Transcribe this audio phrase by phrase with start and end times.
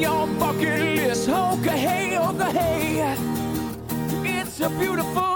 [0.00, 1.28] Your bucket list.
[1.28, 3.16] Okay, okay.
[4.24, 5.27] It's a beautiful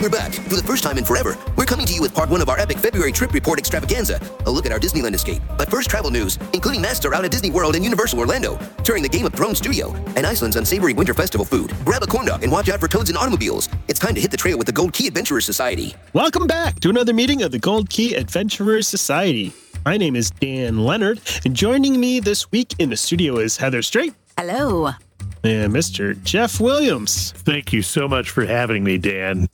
[0.00, 0.32] We're back.
[0.32, 2.58] For the first time in forever, we're coming to you with part one of our
[2.58, 5.42] epic February trip report extravaganza, a look at our Disneyland escape.
[5.58, 9.10] But first, travel news, including Master out at Disney World and Universal Orlando, touring the
[9.10, 11.74] Game of Thrones studio, and Iceland's unsavory winter festival food.
[11.84, 13.68] Grab a corn dog and watch out for toads and automobiles.
[13.88, 15.94] It's time to hit the trail with the Gold Key Adventurers Society.
[16.14, 19.52] Welcome back to another meeting of the Gold Key Adventurers Society.
[19.84, 23.82] My name is Dan Leonard, and joining me this week in the studio is Heather
[23.82, 24.92] Straight Hello.
[25.44, 26.20] and Mr.
[26.22, 27.32] Jeff Williams.
[27.32, 29.46] Thank you so much for having me, Dan.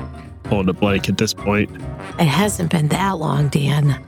[0.48, 1.70] holding a blank at this point.
[2.18, 4.04] It hasn't been that long, Dan.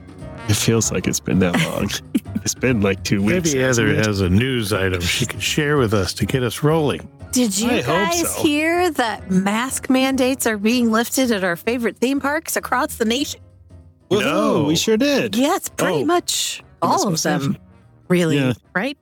[0.49, 1.89] It feels like it's been that long.
[2.43, 3.53] it's been like two weeks.
[3.53, 4.05] Maybe Heather hasn't it?
[4.07, 7.07] has a news item she can share with us to get us rolling.
[7.31, 8.41] Did you I guys so.
[8.41, 13.39] hear that mask mandates are being lifted at our favorite theme parks across the nation?
[14.09, 14.63] Woohoo, No.
[14.63, 15.35] we sure did.
[15.35, 16.05] Yeah, it's pretty Oh.
[16.05, 17.43] much all of myself.
[17.43, 17.57] them,
[18.07, 18.53] really, Yeah.
[18.75, 18.97] right?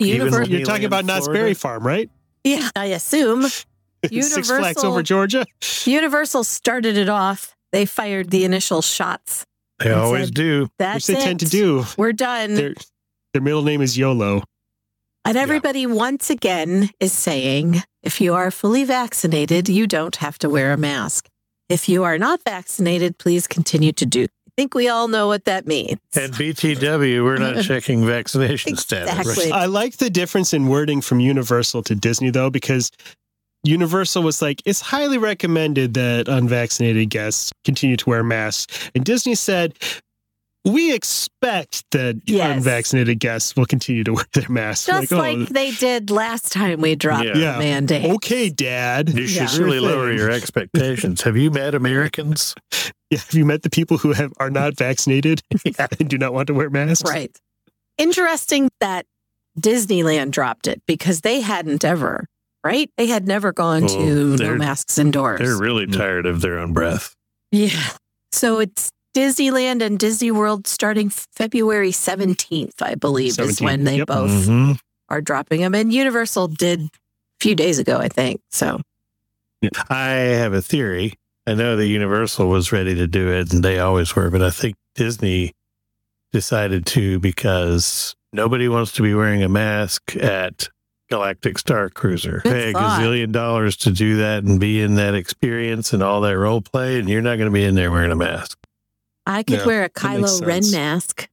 [0.00, 2.10] Universal, You're talking about Disneyland, Knott's Berry Farm, right?
[2.42, 3.66] yeah, I assume Six
[4.02, 5.46] Flags Universal- over Georgia.
[5.84, 7.54] Universal started it off.
[7.70, 9.44] They fired the initial shots.
[9.80, 10.68] They always said- do.
[10.78, 11.20] Which they it.
[11.22, 11.84] tend to do.
[11.96, 12.54] We're done.
[12.54, 12.74] Their
[13.32, 14.42] their middle name is YOLO.
[15.24, 20.48] And everybody once again is saying if you are fully vaccinated, you don't have to
[20.48, 21.28] wear a mask.
[21.68, 24.24] If you are not vaccinated, please continue to do.
[24.24, 25.98] I think we all know what that means.
[26.16, 29.14] At BTW, we're not checking vaccination status.
[29.18, 29.52] Exactly.
[29.52, 32.90] I like the difference in wording from Universal to Disney though, because
[33.64, 38.90] Universal was like, it's highly recommended that unvaccinated guests continue to wear masks.
[38.94, 39.74] And Disney said,
[40.64, 42.56] we expect that Yes.
[42.58, 44.86] unvaccinated guests will continue to wear their masks.
[44.86, 47.32] Just Like, oh, like, oh, they did last time we dropped Yeah.
[47.34, 47.58] the Yeah.
[47.58, 48.04] mandate.
[48.04, 49.08] okay, Dad.
[49.10, 49.58] You should Yeah.
[49.58, 51.22] really lower your expectations.
[51.22, 52.54] Have you met Americans?
[53.10, 55.40] Yeah, have you met the people who have are not vaccinated
[55.98, 57.08] and do not want to wear masks?
[57.10, 57.34] Right.
[57.96, 59.06] Interesting that
[59.58, 62.26] Disneyland dropped it because they hadn't ever,
[62.68, 62.90] right?
[62.98, 65.40] They had never gone Oh, to no masks indoors.
[65.40, 67.14] They're really tired of their own breath.
[67.50, 67.92] Yeah.
[68.30, 74.06] So it's Disneyland and Disney World starting February 17th, I believe, is when they yep.
[74.08, 74.78] both Mhm.
[75.08, 75.74] are dropping them.
[75.74, 76.88] And Universal did a
[77.40, 78.42] few days ago, I think.
[78.50, 78.80] So
[79.88, 81.14] I have a theory.
[81.46, 84.50] I know that Universal was ready to do it, and they always were, but I
[84.50, 85.52] think Disney
[86.30, 90.68] decided to because nobody wants to be wearing a mask at
[91.10, 92.40] Galactic Star Cruiser.
[92.42, 96.20] Good Pay a gazillion dollars to do that and be in that experience and all
[96.22, 98.58] that role play, and you're not going to be in there wearing a mask.
[99.26, 101.28] I could Yeah, wear a that Kylo Ren mask.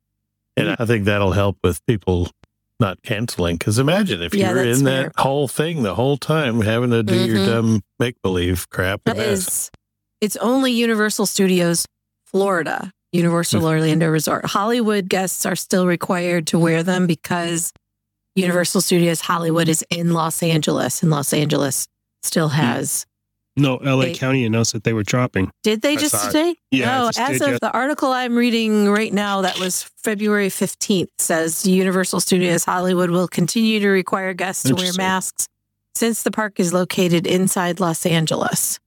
[0.58, 2.30] And I think that'll help with people
[2.80, 3.58] not canceling.
[3.58, 5.04] Because imagine if Yeah, you're in fair.
[5.04, 7.46] that whole thing the whole time, having to do your Mhm.
[7.46, 9.02] dumb make believe crap.
[9.06, 9.48] That with masks.
[9.48, 9.72] is,
[10.22, 11.86] it's only Universal Studios
[12.26, 13.66] Florida, Universal Hmm.
[13.68, 14.46] Orlando Resort.
[14.48, 17.72] Hollywood guests are still required to wear them because
[18.36, 21.88] Universal Studios Hollywood is in Los Angeles, and Los Angeles
[22.24, 22.56] still Hmm.
[22.56, 23.06] has.
[23.58, 25.50] No, LA They- County announced that they were dropping.
[25.64, 26.32] Did they I just saw it.
[26.34, 26.56] today?
[26.72, 27.58] Yeah, no, just as did, of yeah.
[27.62, 33.30] the article I'm reading right now, that was February 15th, says Universal Studios Hollywood will
[33.30, 35.48] continue to require guests to wear masks
[35.96, 38.80] since the park is located inside Los Angeles.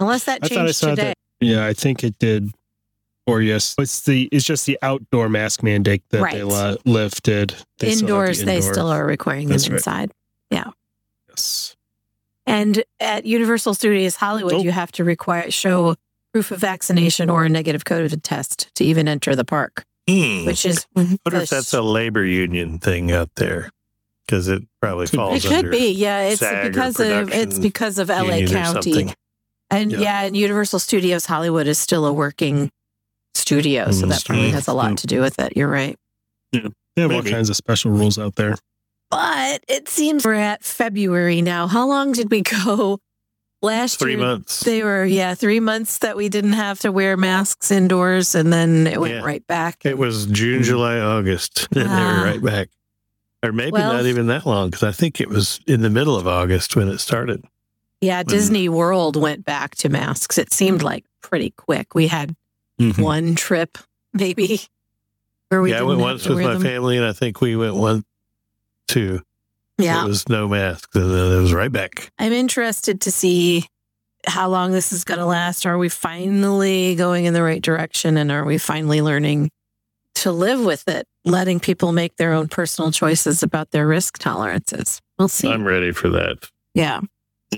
[0.00, 0.94] Unless that I I changed today.
[0.94, 1.18] that.
[1.40, 2.50] Yeah, I think it did.
[3.26, 6.46] Or yes, it's the it's just the outdoor mask mandate that they Right.
[6.46, 7.54] li- lifted.
[7.78, 8.72] They still have the indoors, they indoor.
[8.72, 9.78] still are requiring That's them right.
[9.78, 10.12] inside.
[10.50, 10.70] Yeah.
[11.28, 11.76] Yes.
[12.46, 14.62] And at Universal Studios Hollywood, Oh.
[14.62, 15.96] you have to require show
[16.32, 20.44] proof of vaccination or a negative COVID test to even enter the park, Hmm.
[20.44, 23.70] which is wonder if that's a labor union thing out there
[24.26, 27.58] because it probably Could- falls it could under be yeah it's SAG because of it's
[27.58, 29.14] because of LA County
[29.70, 29.98] and Yeah.
[30.00, 30.22] yeah.
[30.24, 32.70] and Universal Studios Hollywood is still a working
[33.34, 34.96] studio, so Mm, that probably has a lot Mm.
[34.98, 35.56] to do with it.
[35.56, 35.98] You're right.
[36.52, 36.68] Yeah.
[36.96, 37.28] They have Maybe.
[37.28, 38.54] all kinds of special rules out there.
[39.10, 41.66] But it seems we're at February now.
[41.66, 43.00] How long did we go
[43.62, 44.20] last Three year?
[44.20, 44.60] months.
[44.60, 48.86] They were, yeah, three months that we didn't have to wear masks indoors, and then
[48.86, 49.20] it went Yeah.
[49.22, 49.84] right back.
[49.84, 51.68] It was June, July, August.
[51.74, 52.18] And they Ah.
[52.20, 52.68] were right back.
[53.42, 56.16] Or maybe Well- not even that long because I think it was in the middle
[56.16, 57.44] of August when it started.
[58.00, 60.38] Yeah, Disney World went back to masks.
[60.38, 61.94] It seemed like pretty quick.
[61.94, 62.34] We had
[62.80, 62.98] Mhm.
[63.02, 63.78] one trip,
[64.12, 64.62] maybe.
[65.48, 66.62] Where we yeah, I didn't went once with my them.
[66.62, 68.04] family, and I think we went one,
[68.88, 69.20] two.
[69.78, 70.88] Yeah, It was no mask.
[70.94, 72.10] And then it was right back.
[72.18, 73.66] I'm interested to see
[74.26, 75.66] how long this is going to last.
[75.66, 78.16] Are we finally going in the right direction?
[78.16, 79.50] And are we finally learning
[80.16, 85.00] to live with it, letting people make their own personal choices about their risk tolerances?
[85.18, 85.48] We'll see.
[85.48, 86.48] I'm ready for that.
[86.74, 87.00] yeah.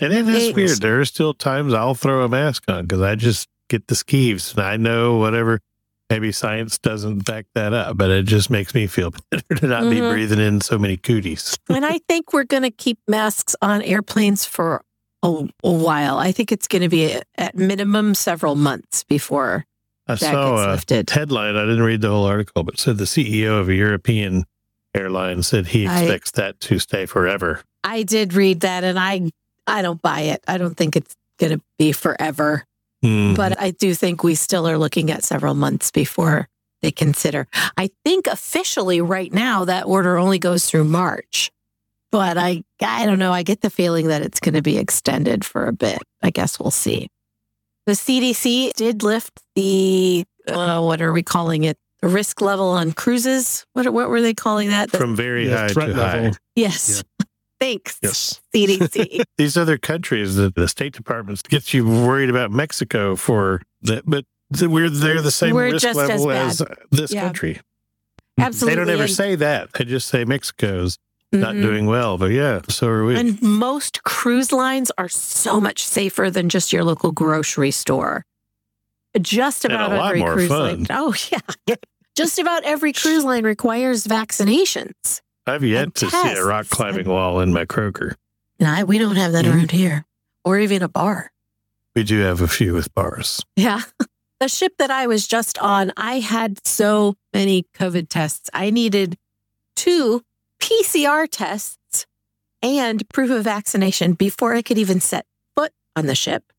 [0.01, 0.81] And it is It- weird.
[0.83, 4.53] There are still times I'll throw a mask on because I just get the skeeves.
[4.55, 5.61] And I know whatever,
[6.11, 9.83] maybe science doesn't back that up, but it just makes me feel better to not
[9.91, 10.11] be Mhm.
[10.13, 11.57] breathing in so many cooties.
[11.69, 14.83] and I think we're going to keep masks on airplanes for
[15.23, 16.19] a, a while.
[16.19, 19.65] I think it's going to be at minimum several months before
[20.07, 21.11] I that saw gets a lifted.
[21.11, 21.57] headline.
[21.57, 24.45] I didn't read the whole article, but said the CEO of a European
[24.95, 27.63] airline said he I- expects that to stay forever.
[27.83, 29.31] I did read that, and I
[29.67, 30.45] I don't buy it.
[30.47, 32.65] I don't think it's going to be forever.
[33.03, 33.35] Hmm.
[33.35, 36.49] But I do think we still are looking at several months before
[36.83, 37.47] they consider.
[37.77, 41.51] I think officially right now that order only goes through March.
[42.13, 43.33] But I I don't know.
[43.33, 45.99] I get the feeling that it's going to be extended for a bit.
[46.23, 47.09] I guess we'll see.
[47.87, 51.77] The CDC did lift the uh, what are we calling it?
[52.03, 53.67] The risk level on cruises.
[53.73, 54.91] What what were they calling that?
[54.91, 56.15] From very Yeah, high threat to high.
[56.21, 56.37] level.
[56.55, 57.03] yes.
[57.61, 57.99] Thanks.
[58.03, 58.41] Yes.
[58.55, 59.23] CDC.
[59.39, 64.25] These other countries, the, the State Department gets you worried about Mexico for that, but
[64.61, 67.23] we're they're the same We're risk just as level as, this Yeah.
[67.23, 67.61] country.
[68.39, 68.75] Absolutely.
[68.75, 69.73] They don't ever And- say that.
[69.73, 70.99] They just say Mexico's
[71.33, 71.63] not Mhm.
[71.63, 72.19] doing well.
[72.19, 73.17] But yeah, so are we.
[73.17, 78.25] And most cruise lines are so much safer than just your local grocery store.
[79.21, 80.85] Just about lot every more cruise fun.
[80.85, 80.87] line.
[80.91, 81.75] Oh yeah.
[82.15, 85.23] just about every cruise line requires vaccinations.
[85.47, 88.15] I've yet to see a rock climbing wall in my Kroger.
[88.59, 89.55] And I, we don't have that Mhm.
[89.55, 90.05] around here.
[90.45, 91.33] Or even a bar.
[91.95, 93.43] We do have a few with bars.
[93.57, 93.83] Yeah.
[94.39, 98.51] The ship that I was just on, I had so many COVID tests.
[98.53, 99.17] I needed
[99.75, 100.21] two
[100.61, 102.05] PCR tests
[102.63, 105.25] and proof of vaccination before I could even set
[105.57, 106.53] foot on the ship.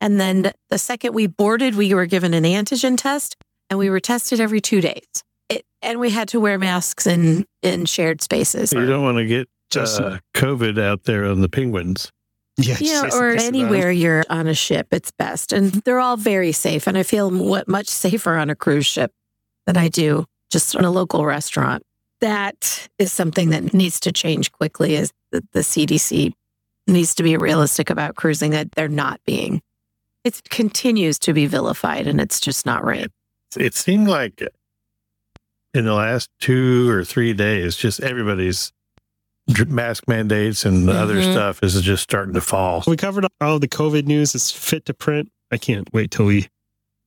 [0.00, 3.36] And then the second we boarded, we were given an antigen test
[3.70, 5.22] and we were tested every two days.
[5.52, 8.72] It, and we had to wear masks in, in shared spaces.
[8.72, 12.12] You don't want to get Just- uh, COVID out there on the penguins.
[12.58, 15.52] Yeah, Yeah, just or in case of anywhere you're on a ship, it's best.
[15.52, 16.86] And they're all very safe.
[16.86, 17.30] And I feel
[17.66, 19.10] much safer on a cruise ship
[19.66, 21.82] than I do just in a local restaurant.
[22.20, 24.94] That is something that needs to change quickly.
[24.94, 26.34] Is the, the CDC
[26.86, 29.62] needs to be realistic about cruising that they're not being.
[30.24, 33.10] It continues to be vilified, and it's just not right.
[33.56, 34.42] It seemed like
[35.74, 38.72] in the last two or three days, just everybody's
[39.68, 41.32] mask mandates and other Mhm.
[41.32, 42.84] stuff is just starting to fall.
[42.86, 44.34] We covered all the COVID news.
[44.34, 45.30] It's fit to print.
[45.50, 46.48] I can't wait till we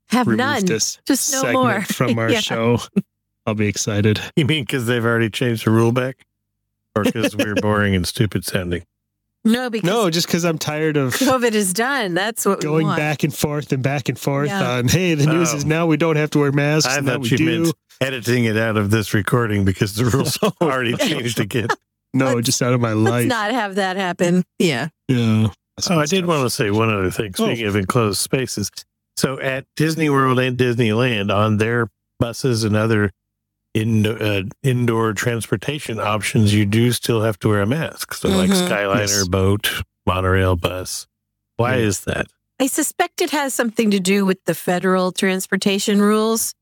[0.10, 0.66] Have remove none.
[0.66, 1.82] this Just no segment more.
[1.86, 2.42] from our Yeah.
[2.42, 2.80] show.
[3.46, 4.20] I'll be excited.
[4.36, 6.26] You mean because they've already changed the rule back?
[6.96, 8.84] Or because we're boring and stupid sounding?
[9.44, 12.14] No, because No, just because I'm tired of COVID is done.
[12.16, 12.98] That's what we going want.
[12.98, 14.78] back and forth and back and forth Yeah.
[14.78, 15.58] on, hey, the news Oh.
[15.58, 16.88] is now we don't have to wear masks.
[16.88, 17.62] I and now thought we you do.
[17.64, 21.68] meant editing it out of this recording because the rules already changed again.
[22.14, 23.28] No, Let's- just out of my Let's life.
[23.28, 24.44] not have that happen.
[24.60, 24.90] Yeah.
[25.08, 25.48] yeah.
[25.90, 27.34] Oh, I did want to say one other thing.
[27.34, 28.72] Speaking of enclosed spaces,
[29.18, 33.12] so at Disney World and Disneyland, on their buses and other
[33.74, 38.14] in, uh, indoor transportation options, you do still have to wear a mask.
[38.14, 38.70] So, like Mhm.
[38.70, 39.28] Skyliner, Yes.
[39.28, 39.70] boat,
[40.06, 41.08] monorail, bus.
[41.58, 41.82] Why Yeah.
[41.88, 42.28] is that?
[42.58, 46.56] I suspect it has something to do with the federal transportation rules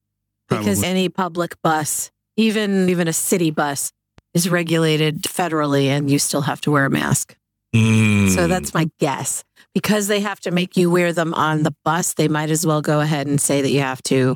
[0.49, 0.87] because Probably.
[0.89, 3.91] any public bus, even even a city bus,
[4.33, 7.35] is regulated federally and you still have to wear a mask.
[7.73, 8.29] Hmm.
[8.29, 9.43] So that's my guess.
[9.73, 12.81] Because they have to make you wear them on the bus, they might as well
[12.81, 14.35] go ahead and say that you have to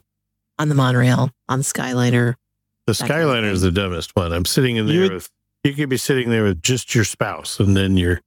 [0.58, 2.34] on the monorail, on the Skyliner.
[2.88, 4.34] the that kind of Skyliner is the dumbest one.
[4.34, 5.30] I'm sitting in there You would- with,
[5.64, 8.22] you could be sitting there with just your spouse and then you're,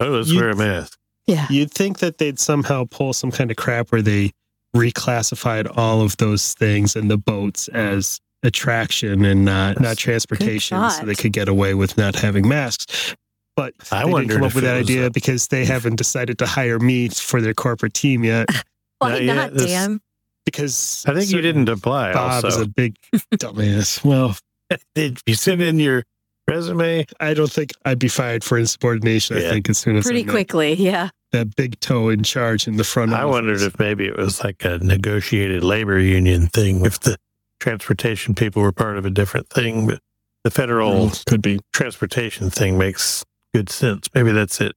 [0.00, 0.98] oh, let's wear a mask.
[1.26, 1.46] Yeah.
[1.50, 4.32] You'd think that they'd somehow pull some kind of crap where they
[4.76, 11.04] reclassified all of those things and the boats as attraction and not not transportation, so
[11.04, 13.14] they could get away with not having masks.
[13.56, 16.46] But I they didn't come up with that idea uh, because they haven't decided to
[16.46, 18.48] hire me for their corporate team yet.
[18.98, 19.34] Why Not yet.
[19.34, 20.00] not, This- Dan?
[20.46, 22.12] because I think you didn't apply.
[22.12, 22.96] Bob is a big
[23.34, 24.02] dumbass.
[24.04, 24.36] Well,
[24.94, 26.02] did you send in your
[26.48, 27.06] resume?
[27.20, 29.36] I don't think I'd be fired for insubordination.
[29.36, 30.72] I think as soon as Pretty I'm quickly.
[30.74, 31.10] Yeah.
[31.32, 33.12] That big toe in charge in the front.
[33.12, 33.32] I office.
[33.32, 36.84] wondered if maybe it was like a negotiated labor union thing.
[36.84, 37.16] If the
[37.60, 40.00] transportation people were part of a different thing, but
[40.44, 41.60] the federal Mm, could be.
[41.72, 44.08] transportation thing makes good sense.
[44.14, 44.72] Maybe that's it.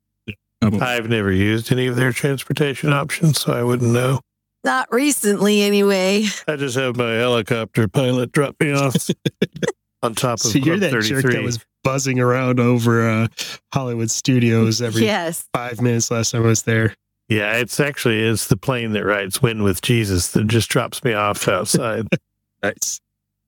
[0.61, 0.81] Probably.
[0.81, 4.19] I've never used any of their transportation options, so I wouldn't know.
[4.63, 6.25] Not recently, anyway.
[6.47, 8.95] I just have my helicopter pilot drop me off
[10.03, 11.21] on top of So you're that 33.
[11.23, 13.27] jerk that was buzzing around over uh,
[13.73, 15.45] Hollywood studios every Yes.
[15.53, 16.93] five minutes last time I was there.
[17.29, 21.13] yeah, it's actually it's the plane that rides Win with Jesus that just drops me
[21.13, 22.07] off outside.
[22.61, 23.01] Nice.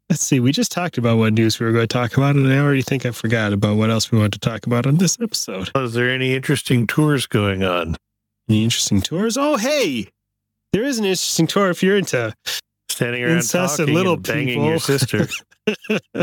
[0.10, 0.40] Let's see.
[0.42, 2.82] We just talked about what news we were going to talk about, and I already
[2.82, 5.72] think I forgot about what else we want to talk about on this episode.
[5.74, 7.96] Is there any interesting tours going on?
[8.50, 9.38] Any interesting tours?
[9.38, 10.10] Oh, hey,
[10.74, 12.34] there is an interesting tour if you're into.
[12.90, 14.66] Standing around Incessant talking little and banging people.
[14.68, 15.28] your sister.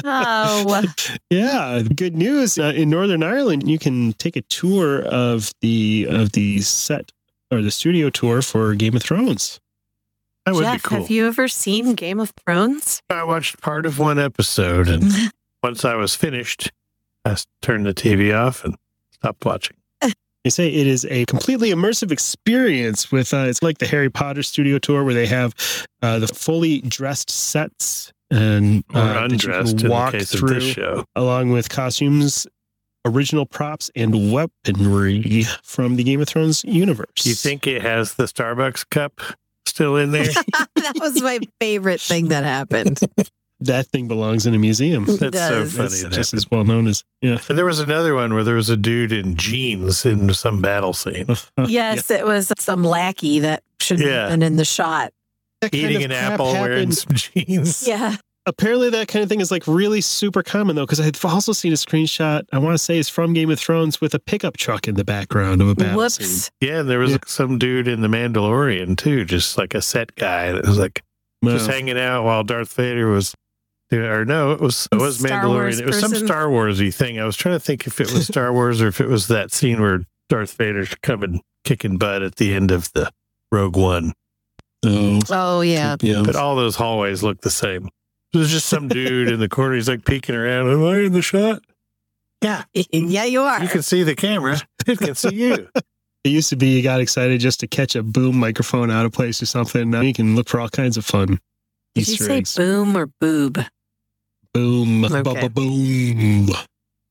[0.05, 0.85] Oh,
[1.31, 2.59] Yeah, good news.
[2.59, 7.13] Uh, in Northern Ireland, you can take a tour of the of the set
[7.51, 9.61] or the studio tour for Game of Thrones.
[10.47, 10.99] That would Jeff, be cool.
[10.99, 13.01] have you ever seen Game of Thrones?
[13.11, 15.05] I watched part of one episode, and
[15.63, 16.73] once I was finished,
[17.25, 18.77] I turned the TV off and
[19.13, 19.77] stopped watching.
[20.45, 24.43] They say it is a completely immersive experience with uh, it's like the Harry Potter
[24.43, 25.55] studio tour where they have
[26.03, 30.33] uh, the fully dressed sets and Or uh, that you undressed in the walk case
[30.35, 31.05] of through this show.
[31.15, 32.47] along with costumes,
[33.05, 37.09] original props, and weaponry from the Game of Thrones universe.
[37.25, 39.21] You think it has the Starbucks cup
[39.67, 40.25] still in there?
[40.77, 43.01] that was my favorite thing that happened.
[43.61, 45.05] that thing belongs in a museum?
[45.05, 45.87] That's so funny.
[45.87, 46.39] It's it just happened.
[46.39, 47.39] as well known as yeah.
[47.49, 50.93] And there was another one where there was a dude in jeans in some battle
[50.93, 51.27] scene,
[51.67, 54.23] Yes, it was some lackey that shouldn't Yeah.
[54.23, 55.13] have been in the shot.
[55.63, 57.89] That kind eating of an crap apple, wearing some jeans.
[57.89, 58.17] Yeah.
[58.47, 61.73] apparently that kind of thing is like really super common though because i've also seen
[61.73, 64.89] a screenshot i want to say is from game of thrones with a pickup truck
[64.89, 66.51] in the background of a battle scene.
[66.61, 67.19] Yeah, and there was Yeah.
[67.27, 71.03] some dude in The Mandalorian too, just like a set guy that was like
[71.45, 73.33] just hanging out while Darth Vader was.
[73.93, 75.49] Or no, it was it was Star Mandalorian.
[75.49, 76.15] Wars it was some.
[76.15, 77.21] Star Warsy thing.
[77.21, 79.53] I was trying to think if it was Star Wars or if it was that
[79.53, 80.01] scene where
[80.31, 83.11] Darth Vader's coming kicking butt at the end of the
[83.53, 84.15] Rogue One.
[84.85, 85.97] Oh, Oh, yeah.
[86.01, 87.89] yeah But all those hallways look the same.
[88.33, 89.75] There's just some dude in the corner.
[89.75, 90.71] He's like peeking around.
[90.71, 91.63] Am I in the shot?
[92.43, 93.63] Yeah, Yeah, you are.
[93.63, 94.59] you can see the camera.
[94.87, 95.69] It can see you.
[96.25, 99.13] it used to be you got excited just to catch a boom microphone out of
[99.13, 101.27] place or something now you can look for all kinds of fun
[101.97, 103.59] Did you easter say eggs boom or boob?
[104.55, 105.23] boom Okay.
[105.23, 106.47] ba- ba- boom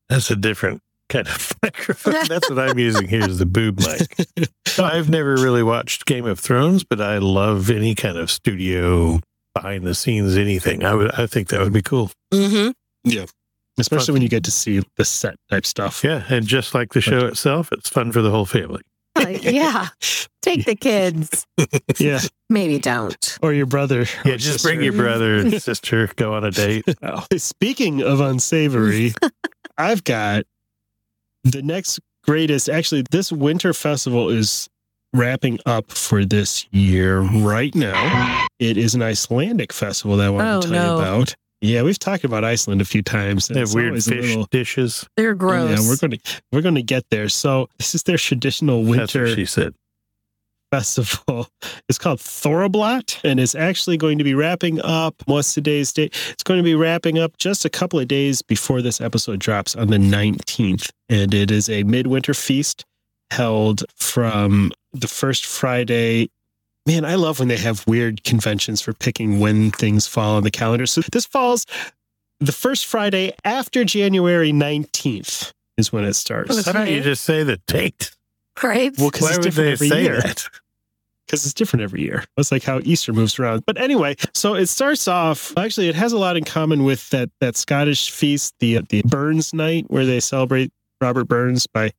[0.10, 2.27] That's a different kind of microphone.
[2.27, 4.48] That's what I'm using here is the boob mic.
[4.68, 9.20] So I've never really watched Game of Thrones, but I love any kind of studio
[9.53, 10.84] behind the scenes anything.
[10.86, 12.10] I would I think that would be cool.
[12.34, 13.24] Mm-hmm.
[13.77, 17.01] especially when you get to see the set type stuff Yeah, and just like the
[17.01, 18.82] show itself, it's fun for the whole family.
[19.41, 19.89] yeah.
[20.41, 21.46] Take the kids.
[22.00, 23.38] yeah Maybe don't.
[23.41, 26.86] or your brother Yeah, or just bring your brother and sister, go on a date.
[27.38, 29.13] Speaking of unsavory,
[29.77, 30.46] I've got
[31.44, 32.70] the next greatest.
[32.70, 34.68] Actually, this winter festival is
[35.14, 38.46] wrapping up for this year right now.
[38.60, 40.96] It is an Icelandic festival that I want Oh, to tell no.
[40.96, 41.36] you about.
[41.64, 43.48] Yeah, we've talked about Iceland a few times.
[43.48, 45.06] They have weird fish little- dishes.
[45.16, 45.70] They're gross.
[45.80, 47.30] Yeah, we're going to we're going to get there.
[47.30, 49.74] So this is their traditional That's winter what she said.
[50.72, 51.50] Festival.
[51.90, 55.16] It's called Thorrablot, and it's actually going to be wrapping up.
[55.25, 56.16] What's today's date?
[56.30, 59.75] It's going to be wrapping up just a couple of days before this episode drops
[59.75, 60.90] on the 19th.
[61.10, 62.86] And it is a midwinter feast
[63.32, 66.30] held from the first Friday.
[66.86, 70.51] Man, I love when they have weird conventions for picking when things fall on the
[70.51, 70.86] calendar.
[70.86, 71.66] So this falls
[72.40, 76.66] the first Friday after January 19th is when it starts.
[76.66, 78.12] Why don't you just say the date?
[78.63, 78.94] Right?
[78.98, 80.22] Well, because Why it's would different they every say year.
[80.22, 80.48] that?
[81.25, 82.24] because it's different every year.
[82.38, 83.63] It's like how Easter moves around.
[83.65, 85.53] But anyway, so it starts off.
[85.58, 89.53] Actually, it has a lot in common with that that Scottish feast, the the Burns
[89.53, 91.91] Night, where they celebrate Robert Burns by.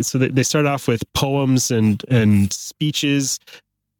[0.00, 3.38] So they, they start off with poems and and speeches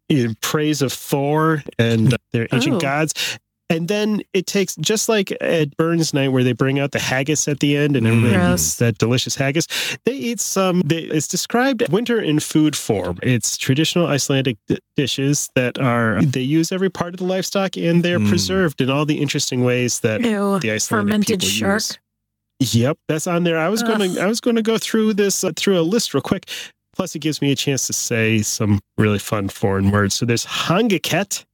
[0.08, 2.80] in praise of Thor and their ancient Oh.
[2.80, 3.38] gods.
[3.70, 7.48] And then it takes just like at Burns Night, where they bring out the haggis
[7.48, 8.60] at the end, and everybody Gross.
[8.66, 9.66] eats that delicious haggis.
[10.04, 10.80] They eat some.
[10.84, 13.18] They, it's described winter in food form.
[13.22, 18.02] It's traditional Icelandic d- dishes that are they use every part of the livestock, and
[18.02, 18.28] they're Mm.
[18.28, 20.58] preserved in all the interesting ways that Ew.
[20.58, 21.74] the Icelandic Fermented people shark.
[21.80, 21.98] use.
[22.74, 23.58] Yep, that's on there.
[23.58, 26.12] I was going to I was going to go through this uh, through a list
[26.12, 26.48] real quick.
[26.94, 30.14] Plus, it gives me a chance to say some really fun foreign words.
[30.14, 31.44] So there's hangaket,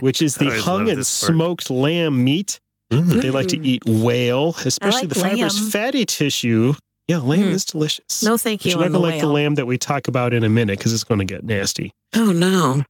[0.00, 2.58] which is the hung and smoked lamb meat.
[2.92, 3.22] Mm.
[3.22, 5.70] They like to eat whale, especially like the fibrous lamb.
[5.70, 6.74] fatty tissue.
[7.08, 7.52] Yeah, lamb Mm.
[7.52, 8.22] is delicious.
[8.22, 8.70] No, thank But you.
[8.72, 11.04] you're not gonna like the lamb that we talk about in a minute because it's
[11.04, 11.90] going to get nasty.
[12.14, 12.84] Oh no.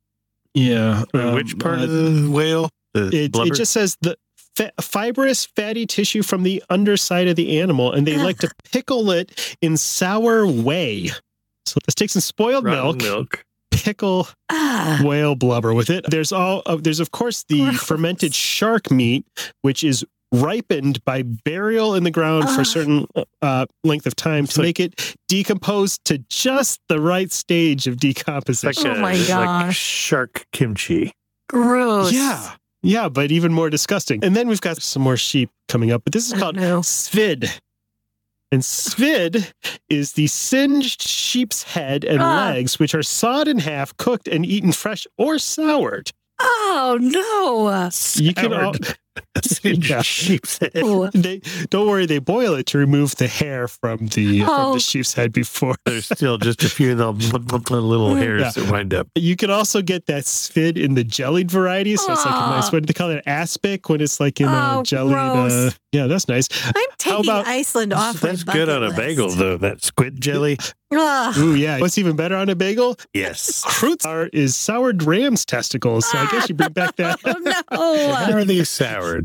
[0.54, 1.04] Yeah.
[1.14, 2.68] Uh, Which um, part uh, of the whale?
[2.94, 4.16] The It, it just says the
[4.56, 9.10] fa- fibrous fatty tissue from the underside of the animal, and they like to pickle
[9.12, 11.08] it in sour whey.
[11.64, 13.44] So let's take some spoiled Rotten milk, milk.
[13.82, 15.00] Pickle Ah.
[15.02, 16.04] whale blubber with it.
[16.08, 17.82] There's all uh, there's of course the Gross.
[17.82, 19.24] fermented shark meat,
[19.62, 22.76] which is ripened by burial in the ground for a Ah.
[22.76, 23.06] certain
[23.42, 27.94] uh, length of time to like- make it decompose to just the right stage of
[27.94, 28.86] It's like, decomposition.
[28.96, 29.76] Oh my it's like gosh.
[29.78, 31.12] shark kimchi.
[31.50, 32.12] Gross.
[32.12, 32.52] Yeah.
[32.84, 34.24] Yeah, but even more disgusting.
[34.24, 36.82] And then we've got some more sheep coming up, but this is Oh, called no.
[36.82, 37.50] svid.
[38.52, 39.52] And svid
[39.88, 42.50] is the singed sheep's head and Ah.
[42.50, 46.12] legs, which are sawed in half, cooked, and eaten fresh or soured.
[46.38, 47.90] Oh no.
[48.16, 48.74] You can all,
[49.42, 49.44] Soured.
[49.44, 50.02] Singed Yeah.
[50.02, 50.72] sheep's head.
[51.14, 54.74] They don't worry, they boil it to remove the hair from the from Oh.
[54.74, 55.74] the sheep's head before.
[55.86, 58.50] There's still just a few of the bl- bl- bl- little hairs Yeah.
[58.62, 59.08] that wind up.
[59.14, 61.96] You can also get that svid in the jellied variety.
[61.96, 62.70] So it's like a nice, Ah.
[62.72, 63.22] what do they call it?
[63.26, 65.16] Aspic when it's like in a Oh, jellied.
[65.16, 66.48] Uh, yeah, that's nice.
[66.64, 68.20] I'm taking about- Iceland off.
[68.20, 69.56] That's my good on bucket a bagel, though.
[69.56, 70.58] That squid jelly.
[70.94, 71.32] Ah.
[71.38, 71.78] Ooh, yeah.
[71.80, 72.96] What's even better on a bagel?
[73.14, 73.62] Yes.
[73.66, 76.04] Fruits are is soured ram's testicles.
[76.10, 77.18] So I guess you bring back that.
[77.70, 78.36] Oh How no.
[78.38, 79.21] are these soured?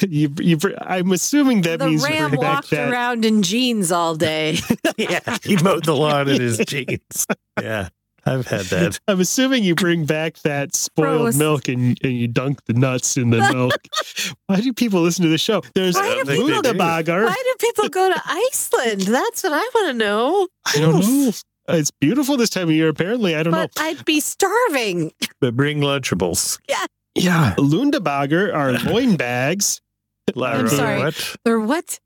[0.00, 2.90] You, you, I'm assuming that the means you ram walked that.
[2.92, 4.58] around in jeans all day.
[4.96, 7.26] yeah, he mowed the lawn in his jeans.
[7.60, 7.88] Yeah,
[8.24, 8.98] I've had that.
[9.08, 11.36] I'm assuming you bring back that spoiled Gross.
[11.36, 13.74] milk and, and you dunk the nuts in the milk.
[14.46, 15.62] Why do people listen to the show?
[15.74, 16.62] There's Why do people.
[16.74, 19.02] Why do people go to Iceland?
[19.02, 20.48] That's what I want to know.
[20.66, 21.32] I don't know.
[21.68, 23.34] It's beautiful this time of year, apparently.
[23.34, 23.82] I don't But know.
[23.82, 25.12] I'd be starving.
[25.40, 26.60] But bring Lunchables.
[26.68, 26.86] Yeah.
[27.56, 29.80] Lundabaggar are loin bags.
[30.34, 30.98] Lyra, sorry.
[30.98, 31.36] What?
[31.46, 32.00] Or what?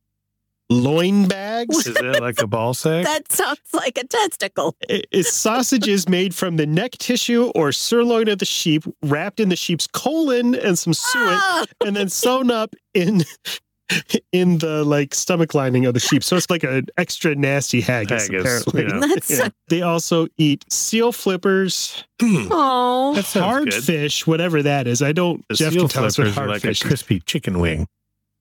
[0.69, 1.85] Loin bags?
[1.85, 3.05] Is it like a ball sack?
[3.05, 4.77] That sounds like a testicle.
[4.89, 9.57] It's sausages made from the neck tissue or sirloin of the sheep, wrapped in the
[9.57, 13.25] sheep's colon and some suet, Ah, and then sewn up in
[14.33, 16.23] in the like stomach lining of the sheep.
[16.23, 18.29] So it's like an extra nasty haggis.
[18.29, 18.83] Haggis, apparently.
[18.83, 19.01] yeah.
[19.15, 19.49] That's Yeah.
[19.69, 22.49] They also eat seal flippers, hmm.
[22.51, 23.15] oh.
[23.15, 23.85] that's sounds hard good.
[23.85, 25.01] fish, whatever that is.
[25.03, 25.45] I don't.
[25.49, 26.83] The Jeff seal can tell us what flippers are hard like fish.
[26.83, 26.89] a is.
[26.89, 27.87] crispy chicken wing.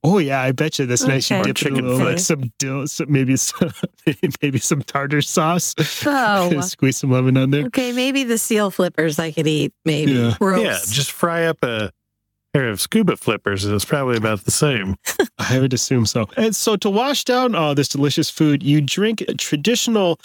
[0.02, 1.30] Oh yeah, I bet you that's nice.
[1.30, 3.72] You dip it in a Chicken little, like some dill, some, maybe some
[4.42, 5.76] maybe some tartar sauce.
[6.06, 6.62] Oh.
[6.62, 7.66] Squeeze some lemon on there.
[7.66, 9.74] Okay, maybe the seal flippers I could eat.
[9.84, 10.14] Maybe.
[10.14, 10.36] Yeah.
[10.40, 10.64] Gross.
[10.64, 11.92] Yeah, just fry up a
[12.54, 14.96] pair of scuba flippers, is probably about the same.
[15.40, 16.28] I would assume so.
[16.38, 20.20] And so to wash down all this delicious food, you drink a traditional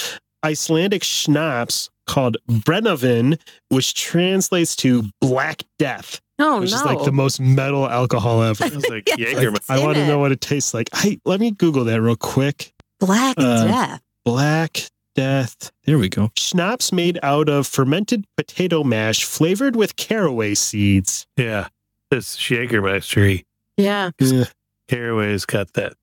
[0.45, 6.77] Icelandic schnapps called Brennivin, which translates to Black Death, oh which no.
[6.77, 8.65] is like the most metal alcohol ever.
[8.67, 9.53] It's like Yeah, Jaeger.
[9.53, 10.91] What's I in want to know what it tastes like.
[10.93, 12.73] I let me Google that real quick.
[13.01, 14.03] Black uh, death.
[14.25, 15.71] Black Death.
[15.85, 16.31] There we go.
[16.37, 21.27] Schnapps made out of fermented potato mash flavored with caraway seeds.
[21.37, 21.69] Yeah,
[22.11, 23.29] this Jägermeister.
[23.29, 23.45] he-
[23.77, 24.11] Yeah.
[24.89, 25.95] Caraway's got that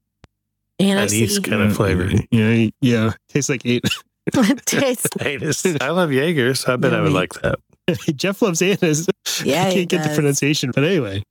[0.79, 1.13] Anise.
[1.13, 2.09] anise kind of flavor.
[2.31, 3.13] Yeah, yeah.
[3.29, 3.83] Tastes like eight.
[4.65, 5.07] Tastes.
[5.19, 5.77] Anise.
[5.81, 7.15] I love Jaeger, so I bet I would Yummy.
[7.15, 7.59] like that.
[8.15, 9.07] Jeff loves anise.
[9.43, 11.23] Yeah, I can't get the pronunciation, but anyway.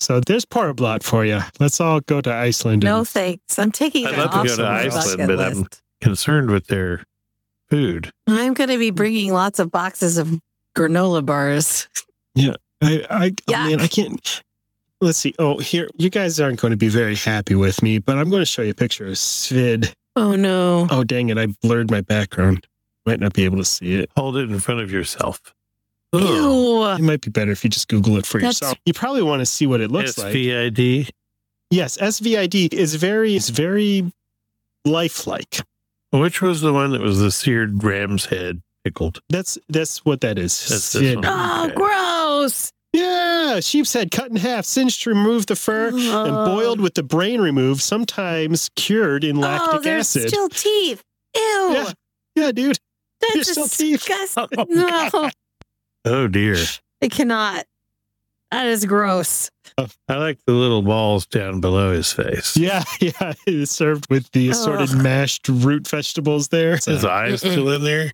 [0.00, 1.40] So there's Thorrablot for you.
[1.58, 2.84] Let's all go to Iceland.
[2.84, 3.58] No and- thanks.
[3.58, 5.66] I'm taking I'd love to go to Iceland, bucket but I'm-
[6.00, 7.04] Concerned with their
[7.68, 8.12] food.
[8.28, 8.94] I'm going to be mm.
[8.94, 10.40] bringing lots of boxes of
[10.76, 11.88] granola bars.
[12.82, 13.68] I, I, oh, Yuck.
[13.70, 14.42] man, I can't.
[15.00, 15.34] Let's see.
[15.38, 18.40] Oh, here, you guys aren't going to be very happy with me, but I'm going
[18.42, 19.92] to show you a picture of Svid.
[20.16, 20.88] Oh no.
[20.90, 21.38] Oh, dang it.
[21.38, 22.66] I blurred my background.
[23.06, 24.10] Might not be able to see it.
[24.16, 25.40] Hold it in front of yourself.
[26.12, 26.84] Ew.
[26.86, 28.78] It might be better if you just Google it for That's- yourself.
[28.86, 30.34] You probably want to see what it looks like.
[30.34, 31.10] SVID.
[31.70, 34.10] Yes, SVID is very, is very
[34.84, 35.60] lifelike.
[36.10, 39.20] Which was the one that was the seared ram's head pickled?
[39.28, 40.58] That's that's what that is.
[40.68, 41.16] That's this Svid.
[41.16, 41.26] one.
[41.28, 41.74] Oh, Okay.
[41.74, 42.27] gross.
[42.92, 46.46] Yeah, sheep's head cut in half, singed to remove the fur, and Oh.
[46.46, 50.28] boiled with the brain removed, sometimes cured in lactic oh, lactic there's acid.
[50.30, 51.02] still teeth.
[51.36, 51.42] Ew.
[51.74, 51.92] Yeah.
[52.34, 52.78] yeah, dude.
[53.20, 54.04] That's there's still teeth.
[54.06, 54.48] disgusting.
[54.58, 55.30] Oh, no,
[56.04, 56.56] Oh dear.
[57.02, 57.66] I cannot.
[58.50, 59.50] That is gross.
[59.76, 62.56] I like the little balls down below his face.
[62.56, 63.34] Yeah, yeah.
[63.46, 65.02] It is served with the assorted Ugh.
[65.02, 66.76] mashed root vegetables there.
[66.76, 67.50] His uh, eyes Mm-mm.
[67.52, 68.10] still in there?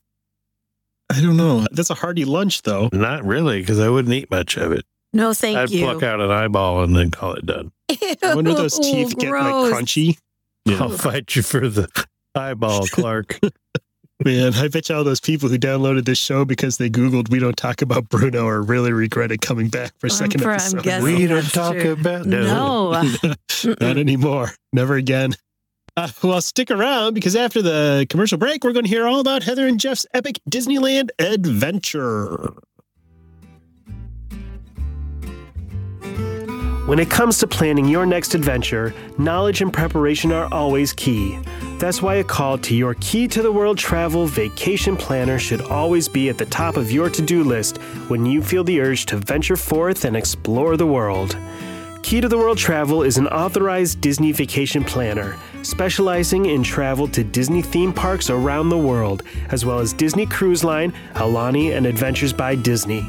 [1.12, 1.66] I don't know.
[1.72, 2.88] That's a hearty lunch, though.
[2.92, 4.84] Not really, because I wouldn't eat much of it.
[5.12, 5.86] No, thank you.
[5.86, 7.70] I'd pluck out an eyeball and then call it done.
[7.90, 9.72] I wonder those teeth Ew, get like gross.
[9.72, 10.16] crunchy.
[10.68, 11.88] I'll fight you for the
[12.34, 13.38] eyeball, Clark.
[14.24, 17.38] Man, I bet you all those people who downloaded this show because they Googled "We
[17.38, 20.54] don't talk about Bruno" are really regretted coming back for a I'm second pr- I'm
[20.56, 20.82] episode.
[20.82, 21.92] guessing we don't talk true.
[21.92, 22.90] about No.
[23.80, 24.52] Not anymore.
[24.72, 25.34] Never again.
[25.96, 29.44] Uh, well, stick around because after the commercial break, we're going to hear all about
[29.44, 32.52] Heather and Jeff's epic Disneyland adventure.
[36.86, 41.38] When it comes to planning your next adventure, knowledge and preparation are always key.
[41.78, 46.08] That's why a call to your Key to the World travel vacation planner should always
[46.08, 47.78] be at the top of your to do list
[48.08, 51.36] when you feel the urge to venture forth and explore the world.
[52.04, 57.24] Key to the World Travel is an authorized Disney vacation planner, specializing in travel to
[57.24, 62.34] Disney theme parks around the world, as well as Disney Cruise Line, Aulani, and Adventures
[62.34, 63.06] by Disney.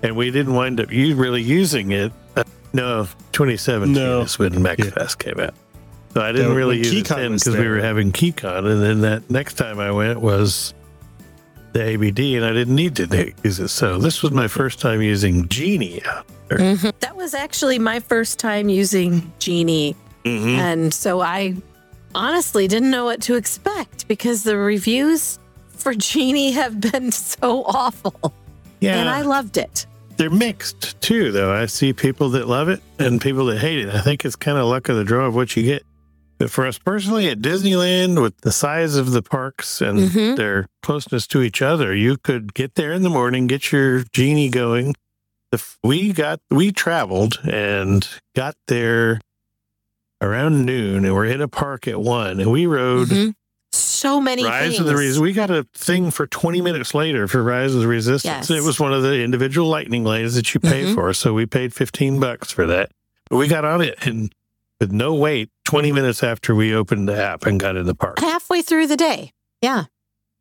[0.02, 2.12] and we didn't wind up u- really using it.
[2.36, 4.22] Uh, no, 2017 No.
[4.22, 5.06] is when Max Yeah.
[5.18, 5.54] Came out.
[6.14, 8.82] So I didn't Yeah, really use it KeyCon then because we were having KeyCon, and
[8.82, 10.74] then that next time I went was
[11.72, 13.68] the ABD, and I didn't need to use it.
[13.68, 16.02] So this was my first time using Genie.
[16.50, 16.92] Mhm.
[17.00, 19.96] That was actually my first time using Genie.
[20.26, 20.48] Mm-hmm.
[20.60, 21.54] And so I
[22.14, 25.38] honestly didn't know what to expect because the reviews
[25.70, 28.34] for Genie have been so awful.
[28.80, 29.86] Yeah, And I loved it.
[30.16, 31.52] They're mixed too, though.
[31.52, 33.94] I see people that love it and people that hate it.
[33.94, 35.82] I think it's kind of luck of the draw of what you get.
[36.38, 40.36] But for us personally, at Disneyland, with the size of the parks and Mhm.
[40.36, 44.48] their closeness to each other, you could get there in the morning, get your genie
[44.48, 44.94] going.
[45.52, 49.20] If we got we traveled and got there
[50.20, 53.08] around noon, and we're in a park at one, and we rode.
[53.08, 53.34] Mhm.
[53.72, 54.80] So many Rise things.
[54.80, 55.22] of the Resistance.
[55.22, 58.50] We got a thing for 20 minutes later for Rise of the Resistance.
[58.50, 58.50] Yes.
[58.50, 60.94] It was one of the individual lightning lanes that you pay Mhm.
[60.94, 61.12] for.
[61.14, 62.90] So we paid 15 bucks for that.
[63.30, 64.32] But we got on it and
[64.80, 68.18] with no wait, 20 minutes after we opened the app and got in the park.
[68.18, 69.32] halfway through the day.
[69.62, 69.84] Yeah.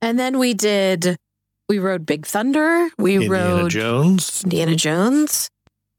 [0.02, 1.16] And then we did,
[1.70, 2.90] we rode Big Thunder.
[2.98, 4.42] We Indiana rode Jones.
[4.44, 5.50] Indiana Jones.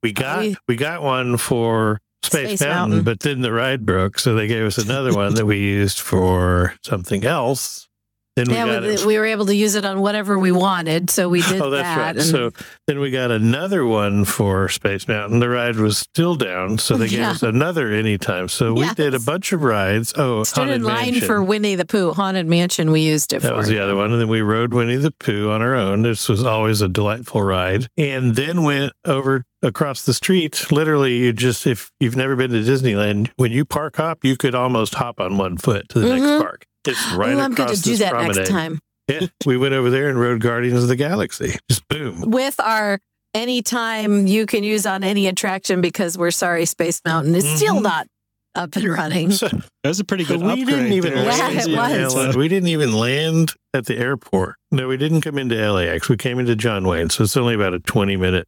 [0.03, 3.05] We got I- we got one for Space, Space Mountain, Mountain.
[3.05, 6.75] but then the ride broke, so they gave us another one that we used for
[6.85, 7.89] something else.
[8.35, 11.11] Then we yeah, got we, we were able to use it on whatever we wanted.
[11.11, 11.99] So we did Oh, that's that.
[11.99, 12.17] right.
[12.17, 12.51] and- So
[12.87, 15.41] then we got another one for Space Mountain.
[15.41, 17.33] The ride was still down, so they gave Yeah.
[17.33, 18.49] us another anytime.
[18.49, 20.15] So we did a bunch of rides.
[20.17, 21.27] Oh, stood Haunted in line Mansion.
[21.27, 22.91] for Winnie the Pooh, Haunted Mansion.
[22.91, 23.57] We used it that for.
[23.59, 24.13] was the other one.
[24.13, 26.01] And then we rode Winnie the Pooh on our own.
[26.01, 27.87] This was always a delightful ride.
[27.99, 30.73] And then went over across the street.
[30.73, 34.55] Literally, you just, if you've never been to Disneyland, when you park hop, you could
[34.55, 36.19] almost hop on one foot to the Mhm.
[36.19, 36.65] next park.
[36.87, 38.37] It's right oh, across I'm going to do this that promenade.
[38.37, 41.57] next time Yeah, we went over there and rode Guardians of the Galaxy.
[41.69, 42.31] Just boom.
[42.31, 42.99] with our
[43.35, 47.83] anytime you can use on any attraction because we're sorry, Space Mountain is still Mhm.
[47.83, 48.07] not
[48.55, 49.31] up and running.
[49.31, 49.49] So,
[49.83, 50.67] That was a pretty good we upgrade.
[50.67, 51.25] didn't even there.
[51.25, 51.93] Yeah, land.
[51.95, 52.37] it in was.
[52.37, 54.57] We didn't even land at the airport.
[54.71, 56.09] No, we didn't come into LAX.
[56.09, 57.09] We came into John Wayne.
[57.11, 58.47] So it's only about a 20 minute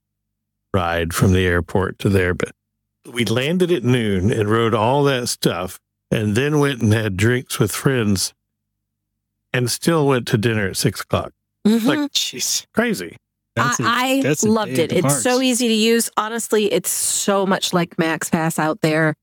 [0.75, 2.35] ride from the airport to there.
[2.35, 2.53] But
[3.11, 5.79] we landed at noon and rode all that stuff
[6.15, 8.33] and then went and had drinks with friends
[9.53, 11.33] and still went to dinner at six o'clock.
[11.67, 11.85] Mhm.
[11.85, 12.67] Like, Jeez.
[12.75, 13.17] Crazy.
[13.57, 14.93] That's a- I, I that's loved it.
[14.93, 16.11] at the It's so easy to use.
[16.17, 19.15] Honestly, it's so much like Max Pass out there.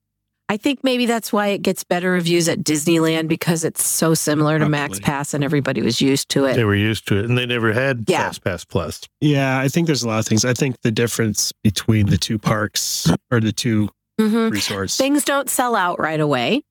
[0.47, 4.59] I think maybe that's why it gets better reviews at Disneyland because it's so similar
[4.59, 6.55] to Max Pass and everybody was used to it.
[6.55, 8.23] They were used to it and they never had Yeah.
[8.23, 9.01] Fast Pass Plus.
[9.21, 10.43] Yeah, I think there's a lot of things.
[10.43, 14.51] I think the difference between the two parks or the two Mhm.
[14.51, 14.97] resorts.
[14.97, 16.63] Things don't sell out right away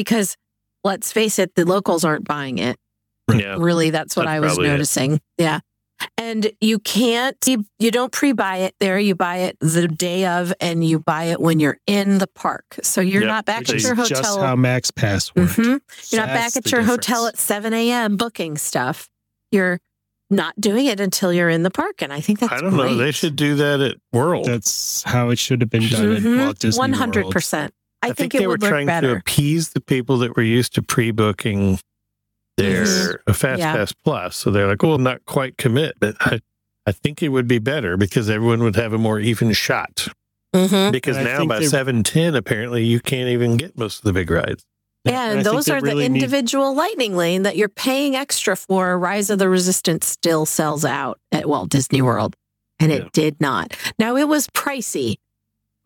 [0.00, 0.36] because
[0.84, 2.76] let's face it, the locals aren't buying it.
[3.32, 3.56] Yeah.
[3.58, 4.72] Really, that's what That's I was probably it.
[4.72, 5.20] noticing.
[5.38, 5.60] Yeah.
[6.16, 8.98] And you can't, you, you don't pre buy it there.
[8.98, 12.64] You buy it the day of and you buy it when you're in the park.
[12.82, 14.40] So you're Yep, not back which at is your just hotel.
[14.40, 15.52] how Max Pass worked.
[15.52, 15.80] Mhm.
[16.10, 17.06] You're not back at your difference.
[17.06, 18.16] hotel at 7 a.m.
[18.16, 19.10] booking stuff.
[19.52, 19.78] You're
[20.30, 22.00] not doing it until you're in the park.
[22.02, 22.94] And I think that's I don't know.
[22.96, 24.46] They should do that at World.
[24.46, 26.38] That's how it should have been done at Mhm.
[26.44, 27.34] Walt Disney World.
[28.02, 28.06] 100%.
[28.06, 30.42] I, I, think, they it were would look trying to appease the people that were
[30.42, 31.78] used to pre-booking
[32.56, 33.34] their Mhm.
[33.34, 33.72] Fast Yeah.
[33.74, 34.36] Pass Plus.
[34.36, 36.40] So they're like, "Well, not quite commit, but I,
[36.86, 40.08] I think it would be better because everyone would have a more even shot."
[40.54, 40.92] Mhm.
[40.92, 44.30] Because And now by seven ten, apparently you can't even get most of the big
[44.30, 44.64] rides.
[45.04, 48.54] Yeah, I and those are really the need- individual lightning lane that you're paying extra
[48.56, 48.98] for.
[48.98, 52.36] Rise of the Resistance still sells out at Walt Disney World,
[52.78, 53.08] and it Yeah.
[53.14, 53.74] did not.
[53.98, 55.14] Now it was pricey.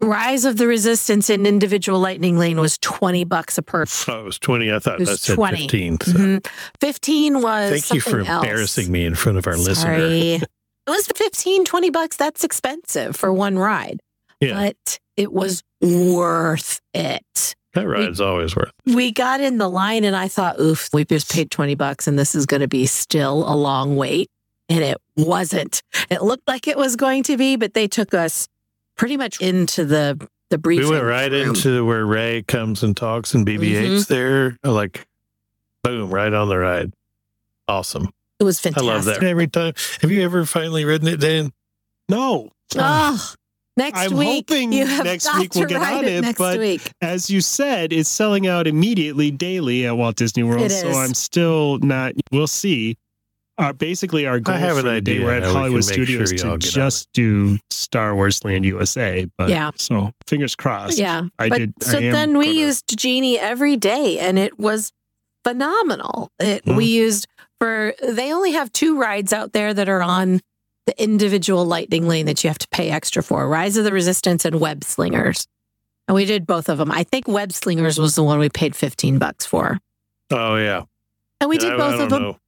[0.05, 4.14] Rise of the Resistance in individual lightning lane was 20 bucks a person.
[4.14, 4.73] Oh, it was twenty.
[4.73, 5.57] I thought that said 20.
[5.62, 5.99] fifteen.
[6.01, 6.47] So Mhm.
[6.81, 8.29] 15 was thank you for else.
[8.45, 9.99] embarrassing me in front of our listener.
[9.99, 10.40] Sorry.
[10.87, 12.17] It was 15, 20 bucks.
[12.19, 14.01] That's expensive for one ride.
[14.38, 14.53] Yeah.
[14.53, 17.55] But it was worth it.
[17.73, 18.71] That ride's always worth.
[18.87, 18.95] It.
[18.95, 22.19] We got in the line and I thought, oof, we just paid 20 bucks and
[22.19, 24.29] this is going to be still a long wait.
[24.69, 25.83] And it wasn't.
[26.11, 28.47] It looked like it was going to be, but they took us
[28.96, 30.87] pretty much into the the briefing.
[30.88, 31.48] We went right room.
[31.50, 34.14] into where Ray comes and talks and BB-8's Mm-hmm.
[34.14, 35.07] there, like
[35.83, 36.92] boom, right on the ride.
[37.68, 38.11] Awesome.
[38.40, 38.88] It was fantastic.
[38.90, 39.72] I love that every time.
[40.02, 41.52] Have you ever finally ridden it, Dan?
[42.09, 43.33] No, Oh,
[43.76, 44.48] next I'm week.
[44.50, 46.92] hoping you have next week we'll get on it, next but week.
[47.00, 50.62] as you said, it's selling out immediately daily at Walt Disney World.
[50.62, 50.90] It So.
[50.90, 52.12] I'm still not.
[52.33, 52.96] We'll see.
[53.57, 55.83] Our basically our goal have for an the day idea we're at how we Hollywood
[55.85, 59.27] can Studios sure to y'all just do Star Wars Land USA.
[59.38, 59.71] But Yeah.
[59.77, 60.99] so fingers crossed.
[60.99, 61.23] Yeah.
[61.38, 61.75] I but did.
[61.83, 64.90] So am then we gonna- used Genie every day and it was
[65.45, 66.33] phenomenal.
[66.40, 66.77] It, Hmm.
[66.77, 67.27] We used
[67.61, 70.40] for, they only have two rides out there that are on
[70.87, 74.45] the individual lightning lane that you have to pay extra for Rise of the Resistance
[74.45, 75.47] and Web Slingers.
[76.09, 76.90] And we did both of them.
[76.90, 79.79] I think Web Slingers was the one we paid 15 bucks for.
[80.31, 80.83] Oh yeah.
[81.40, 82.23] And we did I- I both don't of them.
[82.23, 82.38] know.